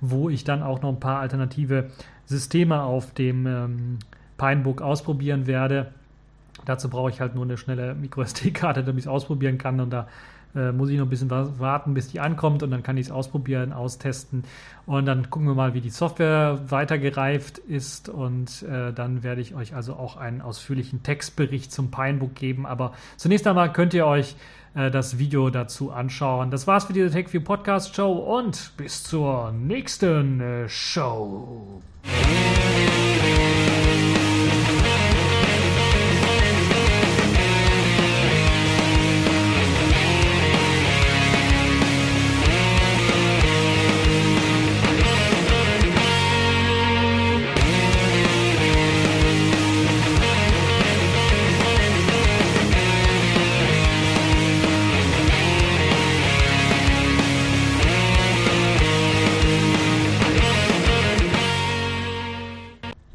wo 0.00 0.30
ich 0.30 0.44
dann 0.44 0.62
auch 0.62 0.80
noch 0.80 0.90
ein 0.90 1.00
paar 1.00 1.18
alternative 1.18 1.88
Systeme 2.26 2.84
auf 2.84 3.12
dem 3.14 3.48
ähm, 3.48 3.98
Pinebook 4.38 4.80
ausprobieren 4.80 5.48
werde. 5.48 5.88
Dazu 6.66 6.88
brauche 6.88 7.10
ich 7.10 7.20
halt 7.20 7.34
nur 7.34 7.44
eine 7.44 7.56
schnelle 7.56 7.96
MicroSD-Karte, 7.96 8.84
damit 8.84 9.00
ich 9.00 9.06
es 9.06 9.08
ausprobieren 9.08 9.58
kann 9.58 9.80
und 9.80 9.90
da 9.90 10.06
Äh, 10.54 10.72
muss 10.72 10.90
ich 10.90 10.98
noch 10.98 11.06
ein 11.06 11.10
bisschen 11.10 11.30
warten, 11.30 11.94
bis 11.94 12.08
die 12.08 12.20
ankommt 12.20 12.62
und 12.62 12.70
dann 12.70 12.82
kann 12.82 12.96
ich 12.96 13.06
es 13.06 13.12
ausprobieren, 13.12 13.72
austesten. 13.72 14.44
Und 14.86 15.06
dann 15.06 15.30
gucken 15.30 15.46
wir 15.46 15.54
mal, 15.54 15.74
wie 15.74 15.80
die 15.80 15.90
Software 15.90 16.58
weitergereift 16.68 17.58
ist. 17.58 18.08
Und 18.08 18.62
äh, 18.62 18.92
dann 18.92 19.22
werde 19.22 19.40
ich 19.40 19.54
euch 19.54 19.74
also 19.74 19.94
auch 19.94 20.16
einen 20.16 20.40
ausführlichen 20.40 21.02
Textbericht 21.02 21.70
zum 21.70 21.90
Pinebook 21.90 22.34
geben. 22.34 22.66
Aber 22.66 22.92
zunächst 23.16 23.46
einmal 23.46 23.72
könnt 23.72 23.94
ihr 23.94 24.06
euch 24.06 24.34
äh, 24.74 24.90
das 24.90 25.18
Video 25.18 25.50
dazu 25.50 25.92
anschauen. 25.92 26.50
Das 26.50 26.66
war's 26.66 26.84
für 26.84 26.92
diese 26.92 27.10
TechView 27.10 27.42
Podcast 27.42 27.94
Show 27.94 28.12
und 28.12 28.72
bis 28.76 29.04
zur 29.04 29.52
nächsten 29.52 30.40
äh, 30.40 30.68
Show. 30.68 31.80